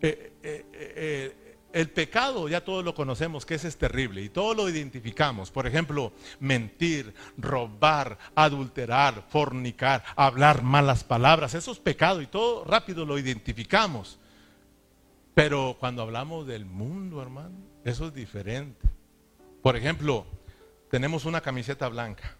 [0.00, 1.41] Eh, eh, eh,
[1.72, 5.50] el pecado ya todos lo conocemos, que ese es terrible y todos lo identificamos.
[5.50, 13.04] Por ejemplo, mentir, robar, adulterar, fornicar, hablar malas palabras, eso es pecado y todo rápido
[13.04, 14.18] lo identificamos.
[15.34, 18.86] Pero cuando hablamos del mundo, hermano, eso es diferente.
[19.62, 20.26] Por ejemplo,
[20.90, 22.36] tenemos una camiseta blanca.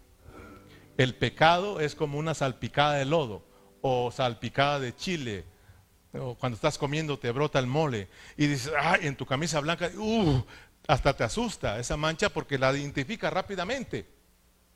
[0.97, 3.43] El pecado es como una salpicada de lodo
[3.81, 5.45] o salpicada de chile
[6.19, 8.07] o cuando estás comiendo te brota el mole
[8.37, 10.43] y dices, ay, en tu camisa blanca, uh,
[10.87, 14.07] hasta te asusta esa mancha porque la identifica rápidamente.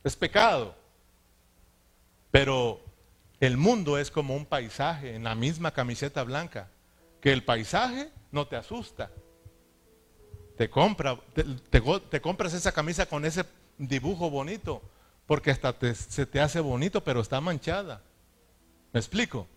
[0.04, 0.76] Es pecado.
[2.32, 2.82] Pero
[3.40, 6.70] el mundo es como un paisaje en la misma camiseta blanca,
[7.22, 9.12] que el paisaje no te asusta.
[10.58, 11.20] Te, compra,
[12.10, 13.46] te, compras esa camisa con ese
[13.78, 14.82] dibujo bonito,
[15.28, 18.02] porque hasta se te hace bonito, pero está manchada.
[18.92, 19.48] ¿Me explico?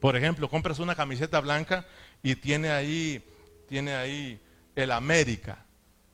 [0.00, 1.86] Por ejemplo, compras una camiseta blanca
[2.22, 3.24] y tiene ahí,
[3.68, 4.40] tiene ahí
[4.74, 5.64] el América.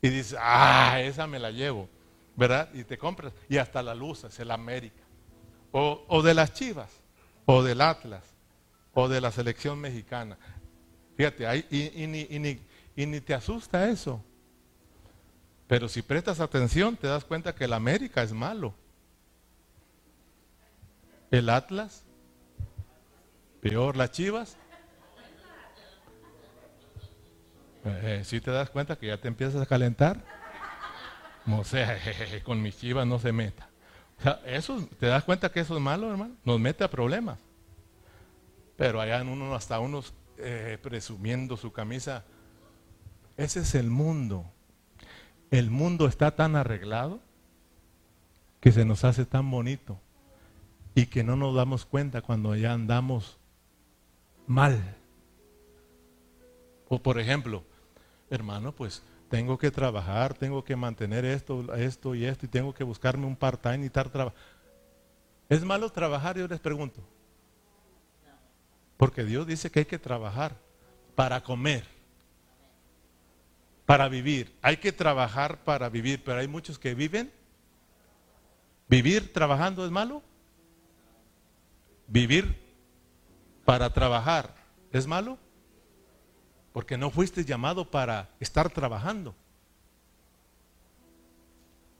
[0.01, 1.89] Y dices, ah, esa me la llevo.
[2.35, 2.69] ¿Verdad?
[2.73, 3.33] Y te compras.
[3.47, 5.03] Y hasta la luz es el América.
[5.71, 6.89] O, de las Chivas.
[7.45, 8.23] O del Atlas.
[8.93, 10.37] O de la selección mexicana.
[11.15, 12.59] Fíjate, ahí, y, ni, ni,
[12.95, 14.23] y ni te asusta eso.
[15.67, 18.73] Pero si prestas atención, te das cuenta que el América es malo.
[21.31, 22.03] El Atlas
[23.63, 24.57] Peor las chivas.
[27.85, 30.21] Eh, si te das cuenta que ya te empiezas a calentar.
[31.47, 31.97] O sea,
[32.43, 33.69] con mis chivas no se meta.
[34.19, 36.35] O sea, eso, ¿te das cuenta que eso es malo, hermano?
[36.43, 37.39] Nos mete a problemas.
[38.75, 42.25] Pero allá en uno, hasta unos eh, presumiendo su camisa.
[43.37, 44.45] Ese es el mundo.
[45.51, 47.21] El mundo está tan arreglado
[48.59, 50.01] que se nos hace tan bonito
[50.95, 53.39] y que no nos damos cuenta cuando ya andamos
[54.47, 54.97] mal.
[56.87, 57.63] O por ejemplo,
[58.29, 62.83] hermano, pues tengo que trabajar, tengo que mantener esto, esto y esto, y tengo que
[62.83, 64.39] buscarme un part-time y estar trabajando.
[65.49, 66.37] ¿Es malo trabajar?
[66.37, 67.01] Yo les pregunto.
[68.97, 70.55] Porque Dios dice que hay que trabajar
[71.15, 71.83] para comer,
[73.85, 74.55] para vivir.
[74.61, 77.31] Hay que trabajar para vivir, pero hay muchos que viven.
[78.87, 80.21] ¿Vivir trabajando es malo?
[82.07, 82.62] Vivir
[83.65, 84.55] para trabajar,
[84.91, 85.37] ¿es malo?
[86.73, 89.35] Porque no fuiste llamado para estar trabajando.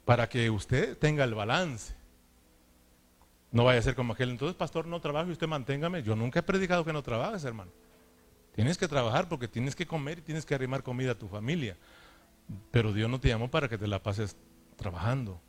[0.06, 1.94] Para que usted tenga el balance.
[3.52, 6.02] No vaya a ser como aquel, entonces pastor no trabaje y usted manténgame.
[6.02, 7.72] Yo nunca he predicado que no trabajes, hermano.
[8.56, 11.78] Tienes que trabajar porque tienes que comer y tienes que arrimar comida a tu familia.
[12.72, 14.36] Pero Dios no te llamó para que te la pases
[14.76, 15.40] trabajando.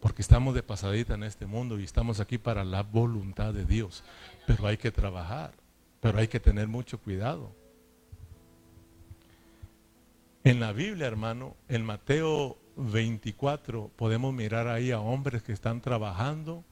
[0.00, 4.04] Porque estamos de pasadita en este mundo y estamos aquí para la voluntad de Dios.
[4.46, 5.52] Pero hay que trabajar,
[6.00, 7.52] pero hay que tener mucho cuidado.
[10.44, 16.62] En la Biblia, hermano, en Mateo 24, podemos mirar ahí a hombres que están trabajando,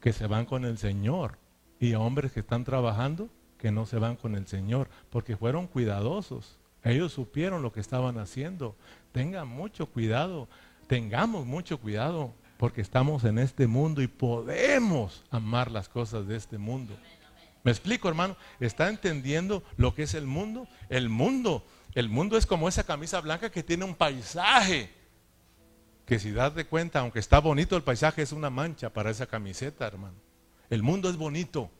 [0.00, 1.38] que se van con el Señor,
[1.80, 5.66] y a hombres que están trabajando, que no se van con el Señor, porque fueron
[5.66, 6.58] cuidadosos.
[6.84, 8.76] Ellos supieron lo que estaban haciendo.
[9.10, 10.48] Tengan mucho cuidado,
[10.86, 16.58] tengamos mucho cuidado, porque estamos en este mundo y podemos amar las cosas de este
[16.58, 16.96] mundo.
[17.62, 18.36] ¿Me explico, hermano?
[18.60, 20.68] ¿Está entendiendo lo que es el mundo?
[20.88, 24.94] El mundo, el mundo es como esa camisa blanca que tiene un paisaje.
[26.06, 29.26] Que si das de cuenta, aunque está bonito el paisaje, es una mancha para esa
[29.26, 30.14] camiseta, hermano.
[30.70, 31.70] El mundo es bonito,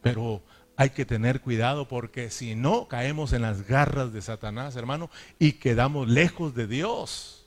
[0.00, 0.42] pero
[0.76, 5.54] hay que tener cuidado porque si no caemos en las garras de Satanás, hermano, y
[5.54, 7.37] quedamos lejos de Dios.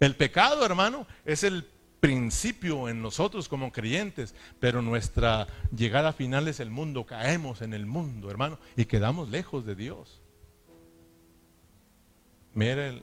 [0.00, 1.66] El pecado, hermano, es el
[2.00, 7.86] principio en nosotros como creyentes, pero nuestra llegada final es el mundo, caemos en el
[7.86, 10.20] mundo, hermano, y quedamos lejos de Dios.
[12.54, 13.02] Mire,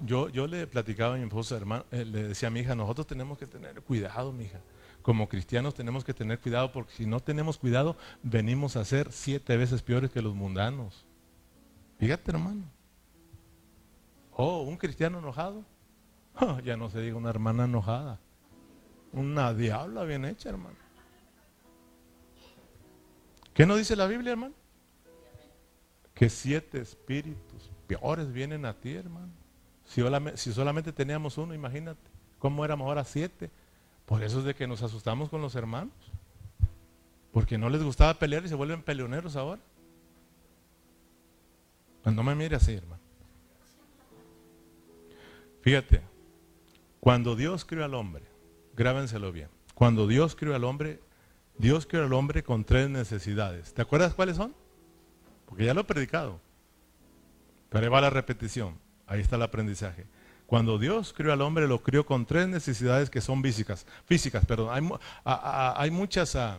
[0.00, 3.38] yo le platicaba a mi esposa, hermano, eh, le decía a mi hija, nosotros tenemos
[3.38, 4.60] que tener cuidado, mi hija
[5.08, 9.56] como cristianos tenemos que tener cuidado porque si no tenemos cuidado venimos a ser siete
[9.56, 11.06] veces peores que los mundanos.
[11.98, 12.64] Fíjate hermano.
[14.32, 15.64] Oh, un cristiano enojado.
[16.40, 18.20] Oh, ya no se diga una hermana enojada.
[19.12, 20.76] Una diabla bien hecha, hermano.
[23.54, 24.54] ¿Qué nos dice la Biblia, hermano?
[26.14, 29.32] Que siete espíritus peores vienen a ti, hermano.
[29.84, 32.10] Si solamente, si solamente teníamos uno, imagínate.
[32.38, 33.50] ¿Cómo éramos ahora siete?
[34.06, 35.94] Por eso es de que nos asustamos con los hermanos.
[37.32, 39.60] Porque no les gustaba pelear y se vuelven peleoneros ahora.
[42.02, 43.02] Pues no me mire así, hermano.
[45.62, 46.02] Fíjate,
[47.00, 48.24] cuando Dios creó al hombre,
[48.74, 49.48] grábenselo bien.
[49.74, 51.00] Cuando Dios creó al hombre,
[51.56, 53.74] Dios creó al hombre con tres necesidades.
[53.74, 54.54] ¿Te acuerdas cuáles son?
[55.46, 56.40] Porque ya lo he predicado.
[57.68, 58.78] Pero ahí va la repetición.
[59.06, 60.06] Ahí está el aprendizaje.
[60.46, 63.86] Cuando Dios crió al hombre, lo crió con tres necesidades que son físicas.
[64.06, 64.70] Físicas, perdón.
[64.72, 66.58] Hay, muchas, ah,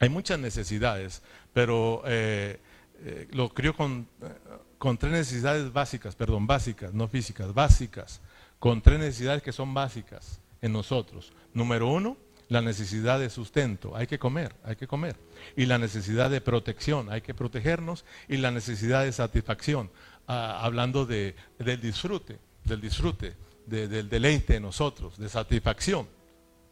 [0.00, 1.22] hay muchas necesidades,
[1.52, 2.60] pero eh,
[3.00, 4.34] eh, lo crió con, eh,
[4.78, 8.20] con tres necesidades básicas, perdón, básicas, no físicas, básicas.
[8.58, 11.32] Con tres necesidades que son básicas en nosotros.
[11.54, 12.16] Número uno,
[12.48, 15.16] la necesidad de sustento, hay que comer, hay que comer.
[15.56, 18.04] Y la necesidad de protección, hay que protegernos.
[18.28, 19.90] Y la necesidad de satisfacción,
[20.26, 22.38] ah, hablando de, del disfrute
[22.68, 23.34] del disfrute,
[23.66, 26.06] del deleite en nosotros, de satisfacción.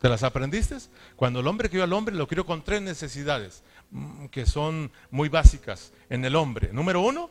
[0.01, 0.77] ¿Te las aprendiste?
[1.17, 5.29] Cuando el hombre crió al hombre, lo crió con tres necesidades mm, que son muy
[5.29, 6.71] básicas en el hombre.
[6.73, 7.31] Número uno,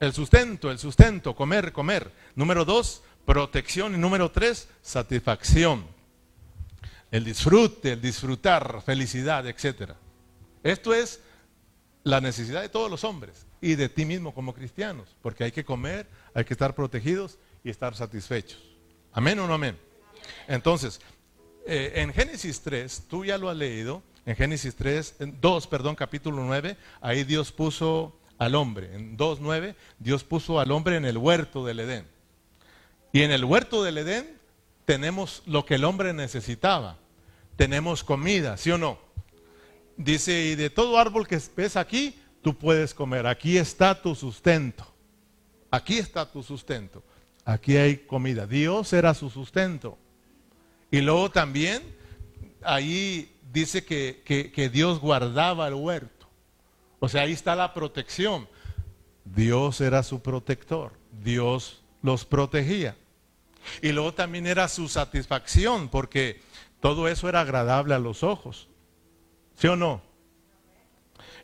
[0.00, 2.10] el sustento, el sustento, comer, comer.
[2.34, 3.94] Número dos, protección.
[3.94, 5.84] Y número tres, satisfacción.
[7.10, 9.92] El disfrute, el disfrutar, felicidad, etc.
[10.62, 11.20] Esto es
[12.02, 15.64] la necesidad de todos los hombres y de ti mismo como cristianos, porque hay que
[15.64, 18.62] comer, hay que estar protegidos y estar satisfechos.
[19.12, 19.76] Amén o no amén.
[20.46, 21.00] Entonces,
[21.66, 25.94] eh, en Génesis 3, tú ya lo has leído, en Génesis 3, en 2, perdón,
[25.94, 31.18] capítulo 9, ahí Dios puso al hombre, en 2.9, Dios puso al hombre en el
[31.18, 32.15] huerto del Edén.
[33.16, 34.38] Y en el huerto del Edén
[34.84, 36.98] tenemos lo que el hombre necesitaba.
[37.56, 38.98] Tenemos comida, ¿sí o no?
[39.96, 43.26] Dice, y de todo árbol que ves aquí, tú puedes comer.
[43.26, 44.86] Aquí está tu sustento.
[45.70, 47.02] Aquí está tu sustento
[47.46, 48.46] aquí hay comida.
[48.46, 49.96] Dios era su sustento.
[50.90, 51.82] Y luego también
[52.62, 56.26] ahí dice que, Dios guardaba el huerto.
[56.98, 58.48] O sea, ahí está la protección.
[59.24, 60.92] Dios era su protector.
[61.22, 62.96] Dios los protegía.
[63.82, 66.40] Y luego también era su satisfacción, porque
[66.80, 68.68] todo eso era agradable a los ojos.
[69.56, 70.02] ¿Sí o no?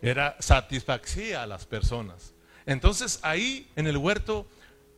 [0.01, 2.35] Era satisfacía a las personas.
[2.67, 4.47] Entonces ahí en el huerto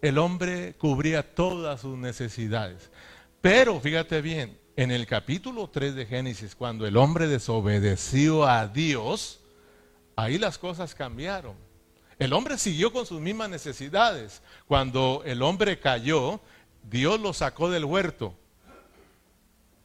[0.03, 2.91] el hombre cubría todas sus necesidades.
[3.41, 9.41] Pero fíjate bien, en el capítulo 3 de Génesis, cuando el hombre desobedeció a Dios,
[10.17, 11.55] ahí las cosas cambiaron.
[12.19, 14.43] El hombre siguió con sus mismas necesidades.
[14.67, 16.41] Cuando el hombre cayó,
[16.91, 18.35] Dios lo sacó del huerto.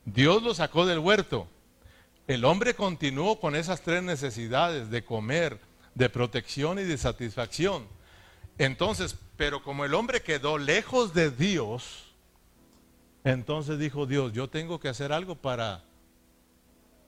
[0.06, 1.47] Dios lo sacó del huerto.
[2.28, 5.60] El hombre continuó con esas tres necesidades de comer,
[5.95, 7.88] de protección y de satisfacción.
[8.58, 12.14] Entonces, pero como el hombre quedó lejos de Dios,
[13.24, 15.84] entonces dijo Dios, yo tengo que hacer algo para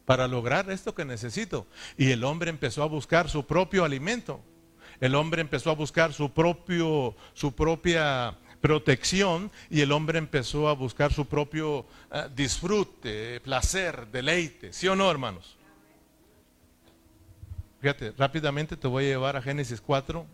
[0.05, 1.67] para lograr esto que necesito.
[1.97, 4.41] Y el hombre empezó a buscar su propio alimento.
[4.99, 10.73] El hombre empezó a buscar su propio su propia protección y el hombre empezó a
[10.73, 14.71] buscar su propio eh, disfrute, placer, deleite.
[14.71, 15.57] ¿Sí o no, hermanos?
[17.81, 20.27] Fíjate, rápidamente te voy a llevar a Génesis 4.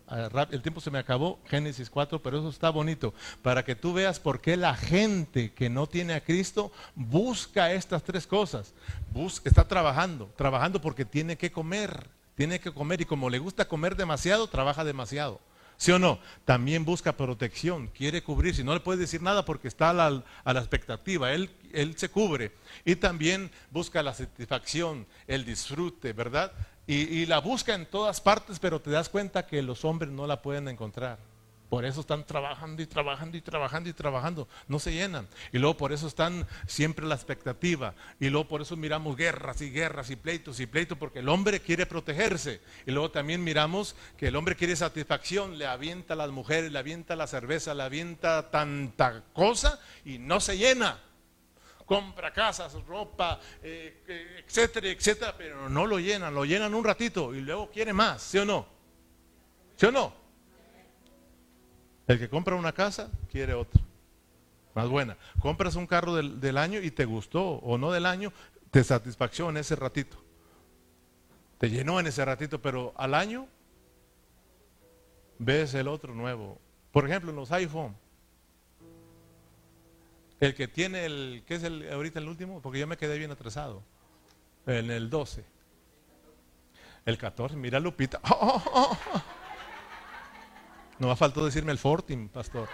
[0.50, 3.14] El tiempo se me acabó, Génesis 4, pero eso está bonito.
[3.40, 8.02] Para que tú veas por qué la gente que no tiene a Cristo busca estas
[8.02, 8.74] tres cosas.
[9.44, 13.96] está trabajando, trabajando porque tiene que comer, tiene que comer y como le gusta comer
[13.96, 15.40] demasiado, trabaja demasiado.
[15.78, 16.18] ¿Sí o no?
[16.44, 18.64] También busca protección, quiere cubrirse.
[18.64, 21.32] No le puede decir nada porque está a la, a la expectativa.
[21.32, 22.52] Él, él se cubre.
[22.84, 26.52] Y también busca la satisfacción, el disfrute, ¿verdad?
[26.88, 30.40] Y, la busca en todas partes, pero te das cuenta que los hombres no la
[30.40, 31.18] pueden encontrar.
[31.68, 34.48] Por eso están trabajando y trabajando y trabajando y trabajando.
[34.68, 35.28] No se llenan.
[35.52, 37.94] Y luego por eso están siempre la expectativa.
[38.18, 41.60] Y luego por eso miramos guerras y guerras y pleitos y pleitos, porque el hombre
[41.60, 42.62] quiere protegerse.
[42.86, 45.58] Y luego también miramos que el hombre quiere satisfacción.
[45.58, 50.40] Le avienta a las mujeres, le avienta la cerveza, le avienta tanta cosa y no
[50.40, 50.98] se llena
[51.84, 57.40] compra casas, ropa, eh, etcétera, etcétera, pero no lo llenan, lo llenan un ratito y
[57.40, 58.68] luego quiere más, ¿sí o no?
[59.74, 60.27] ¿Sí o no?
[62.08, 63.80] El que compra una casa quiere otra,
[64.74, 65.16] más buena.
[65.40, 68.32] Compras un carro del, del año y te gustó o no del año,
[68.72, 70.16] te satisfacción ese ratito.
[71.58, 73.46] Te llenó en ese ratito, pero al año
[75.38, 76.58] ves el otro nuevo.
[76.90, 77.94] Por ejemplo, en los iPhone
[80.40, 82.62] el que tiene el, ¿qué es el, ahorita el último?
[82.62, 83.82] Porque yo me quedé bien atrasado.
[84.66, 85.44] En el 12.
[87.06, 88.20] El 14, mira Lupita.
[90.98, 92.68] No me faltó decirme el 14, pastor.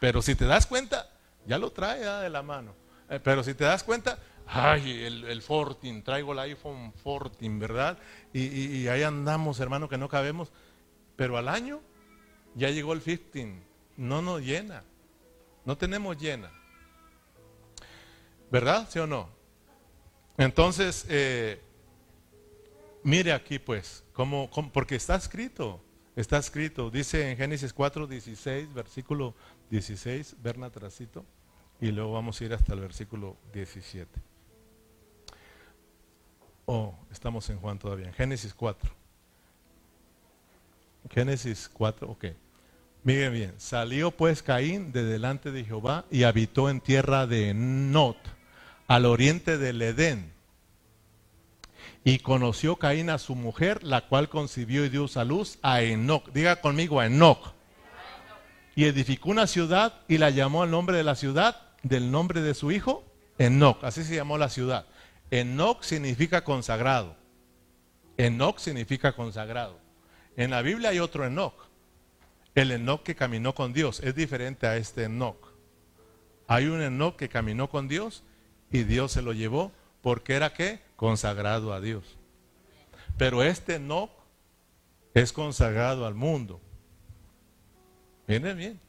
[0.00, 1.10] Pero si te das cuenta,
[1.46, 2.74] ya lo trae de la mano.
[3.10, 7.98] Eh, pero si te das cuenta, ay, el, el 14, traigo el iPhone 14, ¿verdad?
[8.32, 10.52] Y, ahí andamos, hermano, que no cabemos.
[11.16, 11.80] Pero al año
[12.54, 13.62] ya llegó el 15.
[13.96, 14.84] No nos llena.
[15.64, 16.52] No tenemos llena.
[18.50, 18.86] ¿Verdad?
[18.88, 19.28] ¿Sí o no?
[20.36, 21.60] Entonces, eh,
[23.02, 24.04] mire aquí pues,
[24.72, 25.80] porque está escrito,
[26.20, 29.34] está escrito, dice en Génesis 4, 16, versículo
[29.70, 31.24] 16, Berna tracito,
[31.80, 34.20] y luego vamos a ir hasta el versículo 17.
[36.66, 38.90] Oh, estamos en Juan todavía, en Génesis 4.
[41.10, 42.24] Génesis 4, ok.
[43.04, 48.18] Miren bien, salió pues Caín de delante de Jehová y habitó en tierra de Not,
[48.88, 50.32] al oriente del Edén.
[52.04, 56.28] Y conoció Caín a su mujer, la cual concibió y dio a luz a Enoch.
[56.32, 57.08] Diga conmigo a.
[58.74, 62.54] Y edificó una ciudad y la llamó al nombre de la ciudad, del nombre de
[62.54, 63.04] su hijo,
[63.38, 63.82] Enoch.
[63.82, 64.86] Así se llamó la ciudad.
[65.30, 67.16] Enoch significa consagrado.
[68.16, 69.78] Enoch significa consagrado.
[70.36, 71.68] En la Biblia hay otro Enoch.
[72.54, 75.52] El Enoch que caminó con Dios es diferente a este Enoch.
[76.46, 78.24] Hay un Enoch que caminó con Dios
[78.70, 82.18] y Dios se lo llevó porque era que consagrado a Dios.
[83.16, 84.10] Pero este Enoch
[85.14, 86.60] es consagrado al mundo.
[88.26, 88.80] Miren bien.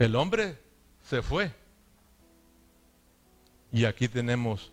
[0.00, 0.58] El hombre
[1.04, 1.54] se fue.
[3.70, 4.72] Y aquí tenemos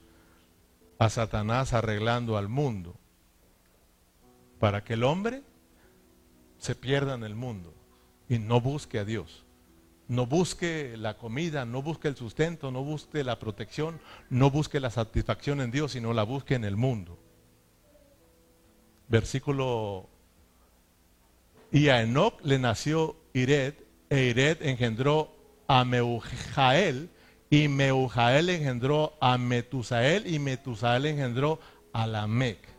[0.98, 2.96] a Satanás arreglando al mundo
[4.60, 5.44] para que el hombre
[6.58, 7.76] se pierda en el mundo
[8.28, 9.43] y no busque a Dios.
[10.08, 14.00] No busque la comida, no busque el sustento, no busque la protección,
[14.30, 17.18] no busque la satisfacción en Dios, sino la busque en el mundo.
[19.08, 20.10] Versículo.
[21.72, 23.76] Y a Enoch le nació Ired,
[24.10, 25.36] e Ired engendró
[25.68, 27.10] a Meujael,
[27.50, 31.60] y Meujael engendró a Metusael, y Metusael engendró
[31.94, 32.73] a Lamec.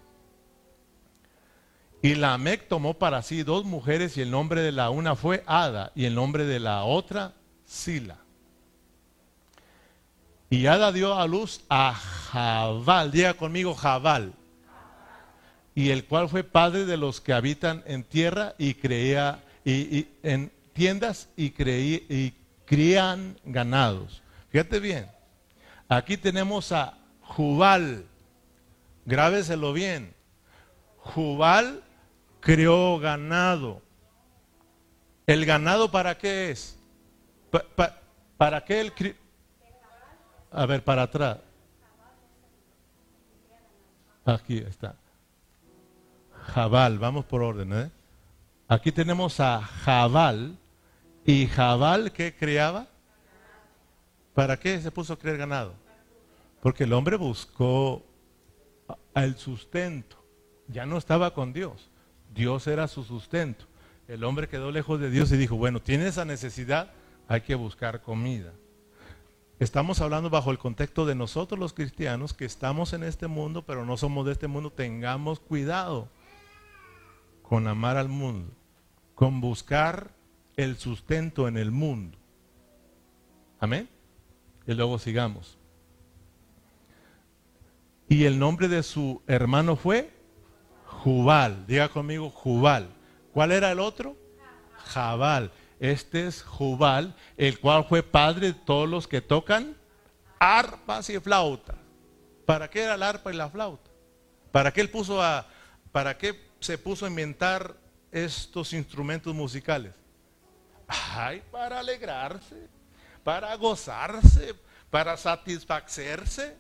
[2.05, 5.91] Y Lamec tomó para sí dos mujeres y el nombre de la una fue Ada
[5.95, 7.33] y el nombre de la otra
[7.65, 8.19] Sila.
[10.51, 14.35] Y Ada dio a luz a Jabal, diga conmigo Jabal,
[15.75, 20.53] y el cual fue padre de los que habitan en tierra y creía y, en
[20.75, 22.35] tiendas y, creí, y
[22.67, 24.23] crían ganados.
[24.51, 25.07] Fíjate bien,
[25.89, 28.05] aquí tenemos a Jubal,
[29.07, 30.13] grábeselo bien.
[30.99, 31.84] Jubal
[32.45, 33.81] crió ganado.
[35.27, 36.79] ¿El ganado para qué es?
[38.37, 39.17] ¿Para qué el?
[40.53, 41.39] A ver, para atrás.
[44.27, 44.95] Aquí está.
[46.49, 47.73] Jabal, vamos por orden.
[47.73, 47.91] ¿eh?
[48.69, 50.59] Aquí tenemos a Jabal.
[51.25, 52.87] ¿Y Jabal qué criaba?
[54.35, 55.73] ¿Para qué se puso a criar ganado?
[56.61, 58.03] Porque el hombre buscó
[59.15, 60.23] el sustento.
[60.69, 61.89] Ya no estaba con Dios.
[62.35, 63.67] Dios era su sustento.
[64.09, 66.93] El hombre quedó lejos de Dios y dijo, bueno, tiene esa necesidad,
[67.29, 68.53] hay que buscar comida.
[69.61, 73.87] Estamos hablando bajo el contexto de nosotros los cristianos que estamos en este mundo, pero
[73.87, 74.73] no somos de este mundo.
[74.73, 76.09] Tengamos cuidado
[77.43, 78.53] con amar al mundo,
[79.15, 80.11] con buscar
[80.57, 82.19] el sustento en el mundo.
[83.61, 83.89] Amén.
[84.67, 85.57] Y luego sigamos.
[88.09, 90.14] Y el nombre de su hermano fue
[91.05, 91.67] Jubal.
[91.67, 92.89] Diga conmigo, Jubal.
[93.35, 94.17] ¿Cuál era el otro?
[94.87, 95.53] Jabal.
[95.79, 99.77] Este es Jubal, el cual fue padre de todos los que tocan
[100.39, 101.77] arpas y flautas.
[102.47, 103.91] ¿Para qué era el arpa y la flauta?
[104.51, 105.47] ¿Para qué él puso a,
[105.93, 107.77] para qué se puso a inventar
[108.11, 109.93] estos instrumentos musicales?
[110.89, 112.67] Ay, para alegrarse,
[113.23, 114.55] para gozarse,
[114.89, 116.57] para satisfacerse.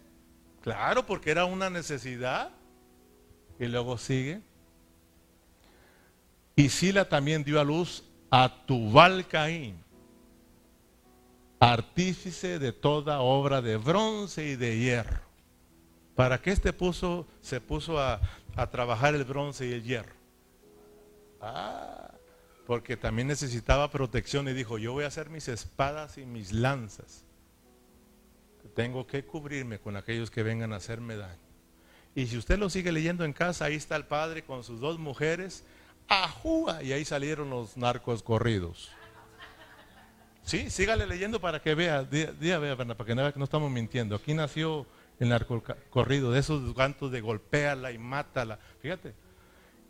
[0.60, 2.50] Claro, porque era una necesidad.
[3.58, 4.40] Y luego sigue.
[6.56, 9.76] Y Sila también dio a luz a Tubal Caín,
[11.58, 15.20] artífice de toda obra de bronce y de hierro.
[16.14, 18.20] ¿Para qué este puso, se puso a,
[18.54, 20.14] a trabajar el bronce y el hierro?
[21.40, 22.12] Ah,
[22.66, 27.24] porque también necesitaba protección y dijo, yo voy a hacer mis espadas y mis lanzas.
[28.74, 31.43] Tengo que cubrirme con aquellos que vengan a hacerme daño.
[32.14, 34.98] Y si usted lo sigue leyendo en casa, ahí está el padre con sus dos
[34.98, 35.64] mujeres
[36.08, 36.82] ¡Ajúa!
[36.82, 38.90] Y ahí salieron los narcos corridos.
[40.44, 44.14] Sí, sígale leyendo para que vea, día, vea, para que que no estamos mintiendo.
[44.16, 44.86] Aquí nació
[45.18, 48.58] el narco corrido, de esos cantos de golpéala y mátala.
[48.82, 49.14] Fíjate.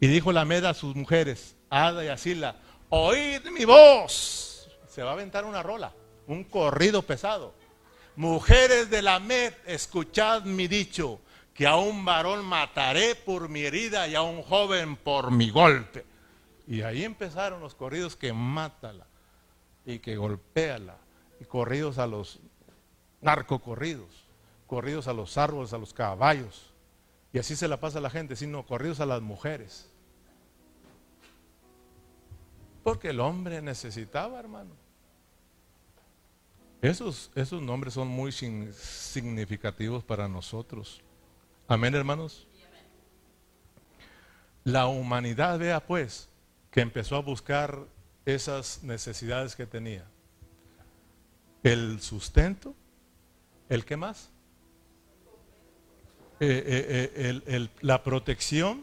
[0.01, 2.57] Y dijo la Meda a sus mujeres, Ada y Asila,
[2.89, 4.69] oíd mi voz.
[4.89, 5.93] Se va a aventar una rola,
[6.29, 7.55] un corrido pesado.
[8.15, 11.21] Mujeres de la Med, escuchad mi dicho
[11.55, 16.05] que a un varón mataré por mi herida y a un joven por mi golpe.
[16.67, 19.07] Y ahí empezaron los corridos que mátala
[19.87, 20.99] y que golpéala.
[21.41, 22.41] Y corridos a los
[23.21, 24.27] narcocorridos,
[24.67, 26.73] corridos a los árboles, a los caballos.
[27.33, 29.89] Y así se la pasa a la gente, sino corridos a las mujeres.
[32.83, 34.71] Porque el hombre necesitaba, hermano.
[36.83, 41.04] Esos, esos nombres son muy significativos para nosotros.
[41.67, 42.47] Amén, hermanos.
[44.65, 46.29] La humanidad, vea pues,
[46.71, 47.87] que empezó a buscar
[48.27, 50.05] esas necesidades que tenía.
[51.63, 52.75] El sustento,
[53.71, 54.31] ¿el qué más?
[56.41, 58.83] Eh, eh, eh, la protección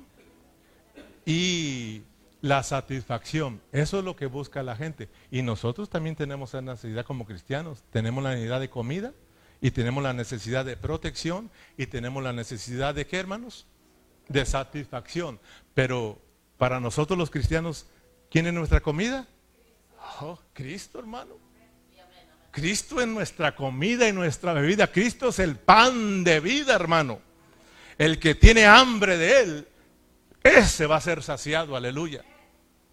[1.24, 2.02] y
[2.42, 3.62] la satisfacción.
[3.72, 5.08] Eso es lo que busca la gente.
[5.30, 7.84] Y nosotros también tenemos esa necesidad como cristianos.
[7.92, 9.14] Tenemos la necesidad de comida,
[9.62, 13.68] y tenemos la necesidad de protección y tenemos la necesidad de qué, hermanos?
[14.28, 15.39] De satisfacción.
[15.76, 16.20] Pero
[16.57, 17.86] para nosotros los cristianos,
[18.32, 19.28] ¿quién es nuestra comida?
[20.20, 21.36] Oh, Cristo, hermano.
[22.49, 24.88] Cristo es nuestra comida y nuestra bebida.
[24.88, 27.20] Cristo es el pan de vida, hermano.
[27.97, 29.68] El que tiene hambre de Él,
[30.43, 32.26] ese va a ser saciado, aleluya.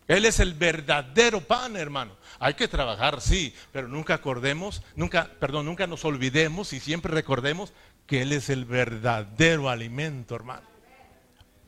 [0.09, 2.17] Él es el verdadero pan, hermano.
[2.41, 7.75] Hay que trabajar, sí, pero nunca acordemos, nunca, perdón, nunca nos olvidemos y siempre recordemos
[8.07, 10.67] que Él es el verdadero alimento, hermano.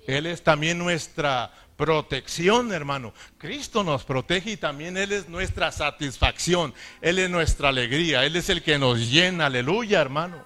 [0.07, 3.13] Él es también nuestra protección, hermano.
[3.37, 6.73] Cristo nos protege y también Él es nuestra satisfacción.
[7.03, 8.25] Él es nuestra alegría.
[8.25, 10.43] Él es el que nos llena, aleluya, hermano.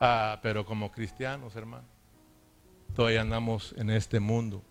[0.00, 1.86] Ah, pero como cristianos, hermano,
[2.96, 4.64] todavía andamos en este mundo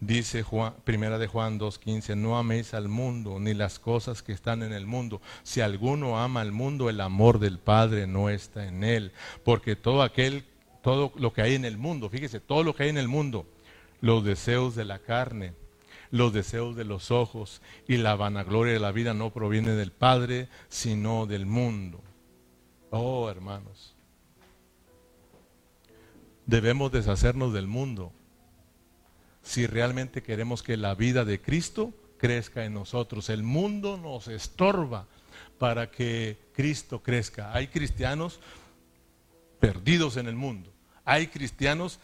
[0.00, 4.62] Dice Juan, primera de Juan 2.15, no améis al mundo ni las cosas que están
[4.62, 5.20] en el mundo.
[5.42, 9.12] Si alguno ama al mundo, el amor del Padre no está en él.
[9.44, 10.44] Porque todo aquel,
[10.82, 13.46] todo lo que hay en el mundo, fíjese, todo lo que hay en el mundo,
[14.00, 15.52] los deseos de la carne,
[16.10, 20.48] los deseos de los ojos y la vanagloria de la vida no proviene del Padre,
[20.70, 22.00] sino del mundo.
[22.88, 23.94] Oh, hermanos,
[26.46, 28.12] debemos deshacernos del mundo
[29.50, 33.28] si realmente queremos que la vida de Cristo crezca en nosotros.
[33.30, 35.08] El mundo nos estorba
[35.58, 37.52] para que Cristo crezca.
[37.52, 38.38] Hay cristianos
[39.58, 40.72] perdidos en el mundo.
[41.04, 41.98] Hay cristianos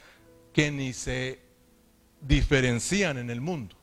[0.52, 1.38] que ni se
[2.20, 3.76] diferencian en el mundo.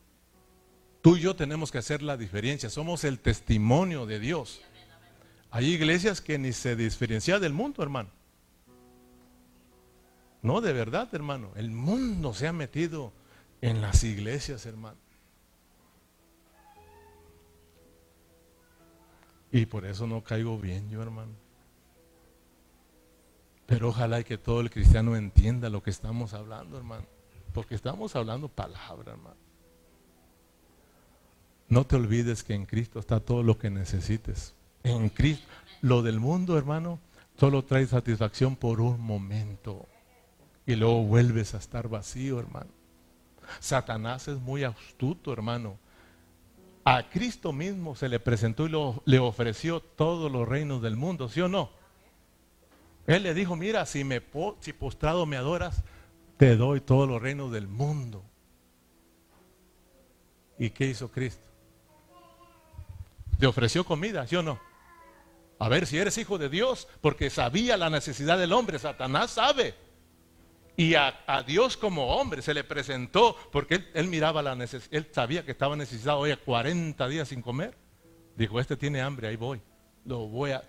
[1.01, 2.69] Tú y yo tenemos que hacer la diferencia.
[2.69, 4.59] Somos el testimonio de Dios.
[5.51, 8.09] Hay iglesias que ni se diferencian del mundo, hermano.
[10.41, 11.53] No, de verdad, hermano.
[11.55, 13.13] El mundo se ha metido
[13.63, 14.97] en las iglesias, hermano.
[19.53, 21.31] Y por eso no caigo bien yo, hermano.
[23.65, 27.05] Pero ojalá que todo el cristiano entienda lo que estamos hablando, hermano.
[27.53, 29.37] Porque estamos hablando palabra, hermano.
[31.69, 34.55] No te olvides que en Cristo está todo lo que necesites.
[34.83, 35.47] En Cristo.
[35.79, 36.99] Lo del mundo, hermano,
[37.39, 39.87] solo trae satisfacción por un momento.
[40.65, 42.82] Y luego vuelves a estar vacío, hermano.
[43.59, 45.77] Satanás es muy astuto, hermano.
[46.85, 48.71] A Cristo mismo se le presentó y
[49.05, 51.71] le ofreció todos los reinos del mundo, ¿sí o no?
[53.07, 54.21] Él le dijo, mira, si, me,
[54.59, 55.83] si postrado me adoras,
[56.37, 58.23] te doy todos los reinos del mundo.
[60.57, 61.43] ¿Y qué hizo Cristo?
[63.39, 64.59] Le ofreció comida, ¿sí o no?
[65.59, 69.75] A ver si eres hijo de Dios, porque sabía la necesidad del hombre, Satanás sabe.
[70.75, 75.45] Y a, Dios como hombre se le presentó, porque él, miraba la necesidad, él sabía
[75.45, 77.75] que estaba necesitado, hoy 40 días sin comer.
[78.35, 79.61] Dijo, este tiene hambre, ahí voy.
[80.05, 80.63] Lo voy a,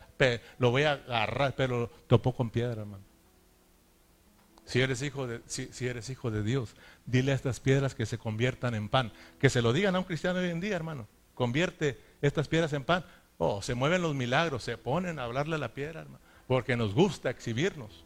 [0.58, 3.02] lo voy a agarrar, pero topó con piedra, hermano.
[4.66, 6.74] Si eres, hijo de, si, eres hijo de Dios,
[7.04, 9.12] dile a estas piedras que se conviertan en pan.
[9.38, 11.06] Que se lo digan a un cristiano hoy en día, hermano.
[11.34, 13.04] Convierte estas piedras en pan.
[13.36, 16.20] Oh, se mueven los milagros, se ponen a hablarle a la piedra, hermano.
[16.46, 18.03] Porque nos gusta exhibirnos.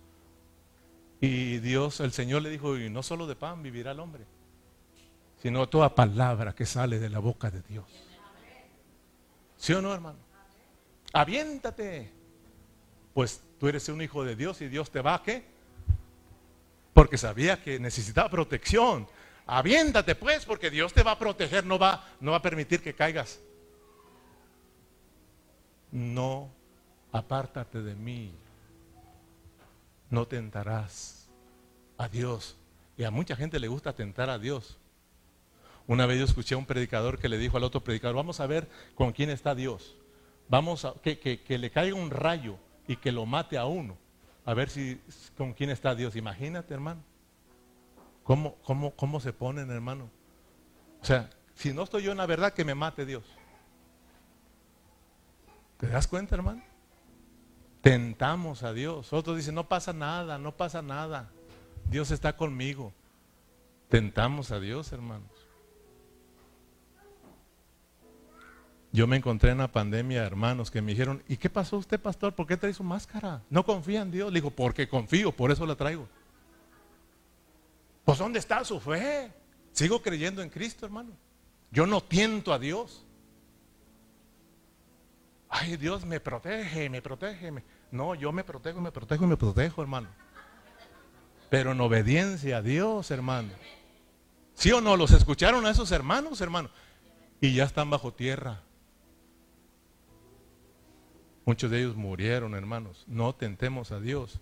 [1.20, 4.24] Y Dios, el Señor le dijo, y no solo de pan vivirá el hombre,
[5.42, 7.86] sino toda palabra que sale de la boca de Dios.
[9.56, 10.18] ¿Sí o no, hermano?
[11.12, 12.12] Aviéntate.
[13.12, 15.44] Pues tú eres un hijo de Dios y Dios te va a qué?
[16.94, 19.08] Porque sabía que necesitaba protección.
[19.46, 22.94] Aviéntate pues, porque Dios te va a proteger, no va, no va a permitir que
[22.94, 23.40] caigas.
[25.90, 26.50] No,
[27.10, 28.30] apártate de mí,
[30.10, 31.28] no tentarás
[31.96, 32.56] a Dios.
[32.96, 34.78] Y a mucha gente le gusta tentar a Dios.
[35.86, 38.46] Una vez yo escuché a un predicador que le dijo al otro predicador, vamos a
[38.46, 39.96] ver con quién está Dios.
[40.48, 43.96] Vamos a que, que, le caiga un rayo y que lo mate a uno.
[44.44, 45.00] A ver si
[45.36, 46.16] con quién está Dios.
[46.16, 47.02] Imagínate, hermano.
[48.24, 50.10] ¿Cómo, cómo, cómo se ponen, hermano?
[51.00, 53.24] O sea, si no estoy yo en la verdad, que me mate Dios.
[55.78, 56.62] ¿Te das cuenta, hermano?
[57.80, 59.12] Tentamos a Dios.
[59.12, 61.30] Otros dicen, no pasa nada, no pasa nada.
[61.90, 62.92] Dios está conmigo.
[63.88, 65.30] Tentamos a Dios, hermanos.
[68.90, 72.34] Yo me encontré en la pandemia, hermanos, que me dijeron, ¿y qué pasó usted, pastor?
[72.34, 73.42] ¿Por qué trae su máscara?
[73.50, 74.32] ¿No confía en Dios?
[74.32, 76.08] Le digo, porque confío, por eso la traigo.
[78.04, 79.30] Pues ¿dónde está su fe?
[79.72, 81.10] Sigo creyendo en Cristo, hermano.
[81.70, 83.04] Yo no tiento a Dios.
[85.48, 87.52] Ay, Dios me protege, me protege.
[87.90, 90.08] No, yo me protejo, me protejo y me protejo, hermano.
[91.48, 93.50] Pero en obediencia a Dios, hermano.
[94.54, 94.96] ¿Sí o no?
[94.96, 96.68] ¿Los escucharon a esos hermanos, hermano?
[97.40, 98.62] Y ya están bajo tierra.
[101.46, 103.04] Muchos de ellos murieron, hermanos.
[103.06, 104.40] No tentemos a Dios.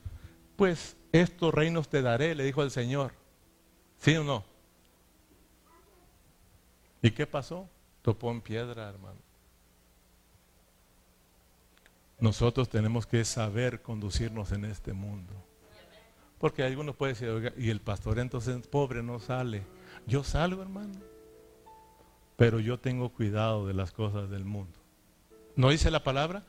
[0.56, 3.12] Pues estos reinos te daré, le dijo el Señor.
[3.98, 4.44] ¿Sí o no?
[7.02, 7.68] ¿Y qué pasó?
[8.02, 9.25] Topó en piedra, hermano.
[12.18, 15.34] Nosotros tenemos que saber conducirnos en este mundo.
[16.38, 19.62] Porque algunos pueden decir, y el pastor entonces pobre no sale.
[20.06, 20.94] Yo salgo, hermano.
[22.36, 24.78] Pero yo tengo cuidado de las cosas del mundo.
[25.56, 26.44] ¿No dice la palabra?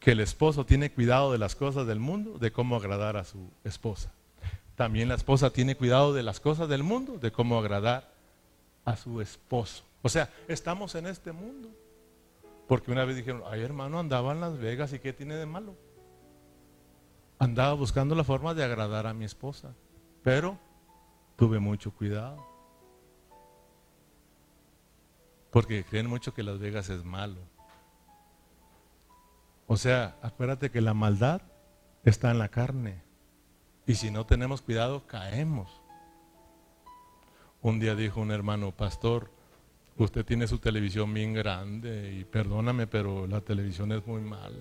[0.00, 3.50] Que el esposo tiene cuidado de las cosas del mundo, de cómo agradar a su
[3.64, 4.12] esposa.
[4.74, 8.10] También la esposa tiene cuidado de las cosas del mundo, de cómo agradar
[8.84, 9.84] a su esposo.
[10.02, 11.68] O sea, estamos en este mundo.
[12.70, 15.74] Porque una vez dijeron, ay hermano, andaba en Las Vegas y qué tiene de malo.
[17.40, 19.74] Andaba buscando la forma de agradar a mi esposa,
[20.22, 20.56] pero
[21.34, 22.46] tuve mucho cuidado.
[25.50, 27.40] Porque creen mucho que Las Vegas es malo.
[29.66, 31.42] O sea, acuérdate que la maldad
[32.04, 33.02] está en la carne.
[33.84, 35.82] Y si no tenemos cuidado, caemos.
[37.62, 39.32] Un día dijo un hermano, pastor,
[40.04, 44.56] usted tiene su televisión bien grande y perdóname, pero la televisión es muy mala.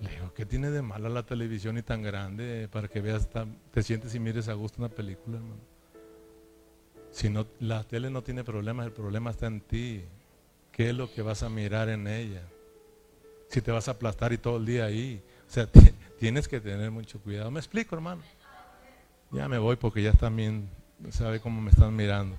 [0.00, 3.28] Le digo, ¿qué tiene de mala la televisión y tan grande para que veas,
[3.72, 5.74] te sientes y mires a gusto una película, hermano?
[7.10, 10.04] Si no, la tele no tiene problemas, el problema está en ti.
[10.72, 12.42] ¿Qué es lo que vas a mirar en ella?
[13.48, 15.22] Si te vas a aplastar y todo el día ahí.
[15.48, 15.68] O sea,
[16.18, 17.52] tienes que tener mucho cuidado.
[17.52, 18.22] ¿Me explico, hermano?
[19.30, 20.68] Ya me voy porque ya también
[21.10, 22.36] sabe cómo me están mirando.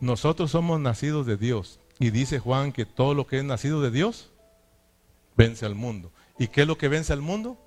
[0.00, 1.80] Nosotros somos nacidos de Dios.
[1.98, 4.30] Y dice Juan que todo lo que es nacido de Dios
[5.36, 6.12] vence al mundo.
[6.38, 7.58] ¿Y qué es lo que vence al mundo?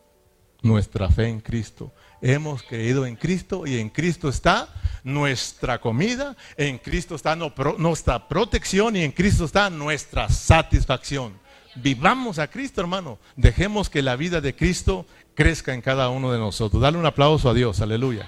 [0.62, 1.92] Nuestra fe en Cristo.
[2.22, 4.70] Hemos creído en Cristo y en Cristo está
[5.04, 11.34] nuestra comida, en Cristo está nuestra protección y en Cristo está nuestra satisfacción.
[11.76, 13.18] Vivamos a Cristo, hermano.
[13.36, 16.82] Dejemos que la vida de Cristo crezca en cada uno de nosotros.
[16.82, 18.28] Dale un aplauso a Dios, aleluya.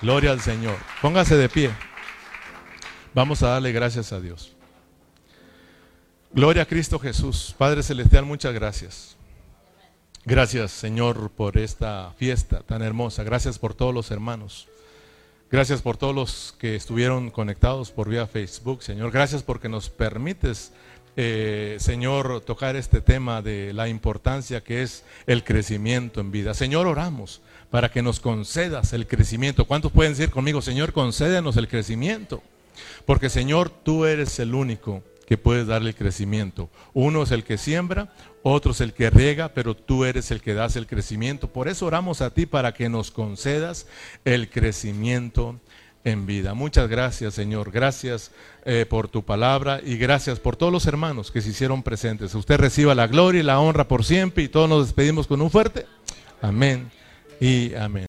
[0.00, 0.76] Gloria al Señor.
[1.02, 1.89] Póngase de pie.
[3.12, 4.52] Vamos a darle gracias a Dios.
[6.32, 7.54] Gloria a Cristo Jesús.
[7.58, 9.16] Padre Celestial, muchas gracias.
[10.24, 13.24] Gracias, Señor, por esta fiesta tan hermosa.
[13.24, 14.68] Gracias por todos los hermanos.
[15.50, 19.10] Gracias por todos los que estuvieron conectados por vía Facebook, Señor.
[19.10, 20.72] Gracias porque nos permites,
[21.16, 26.54] eh, Señor, tocar este tema de la importancia que es el crecimiento en vida.
[26.54, 29.64] Señor, oramos para que nos concedas el crecimiento.
[29.64, 32.40] ¿Cuántos pueden decir conmigo, Señor, concédenos el crecimiento?
[33.06, 36.70] Porque, Señor, tú eres el único que puedes darle el crecimiento.
[36.92, 40.54] Uno es el que siembra, otro es el que riega, pero tú eres el que
[40.54, 41.48] das el crecimiento.
[41.48, 43.86] Por eso oramos a ti para que nos concedas
[44.24, 45.60] el crecimiento
[46.04, 46.54] en vida.
[46.54, 47.70] Muchas gracias, Señor.
[47.70, 48.32] Gracias
[48.64, 52.34] eh, por tu palabra y gracias por todos los hermanos que se hicieron presentes.
[52.34, 55.50] Usted reciba la gloria y la honra por siempre y todos nos despedimos con un
[55.50, 55.86] fuerte
[56.40, 56.90] amén
[57.40, 57.98] y amén.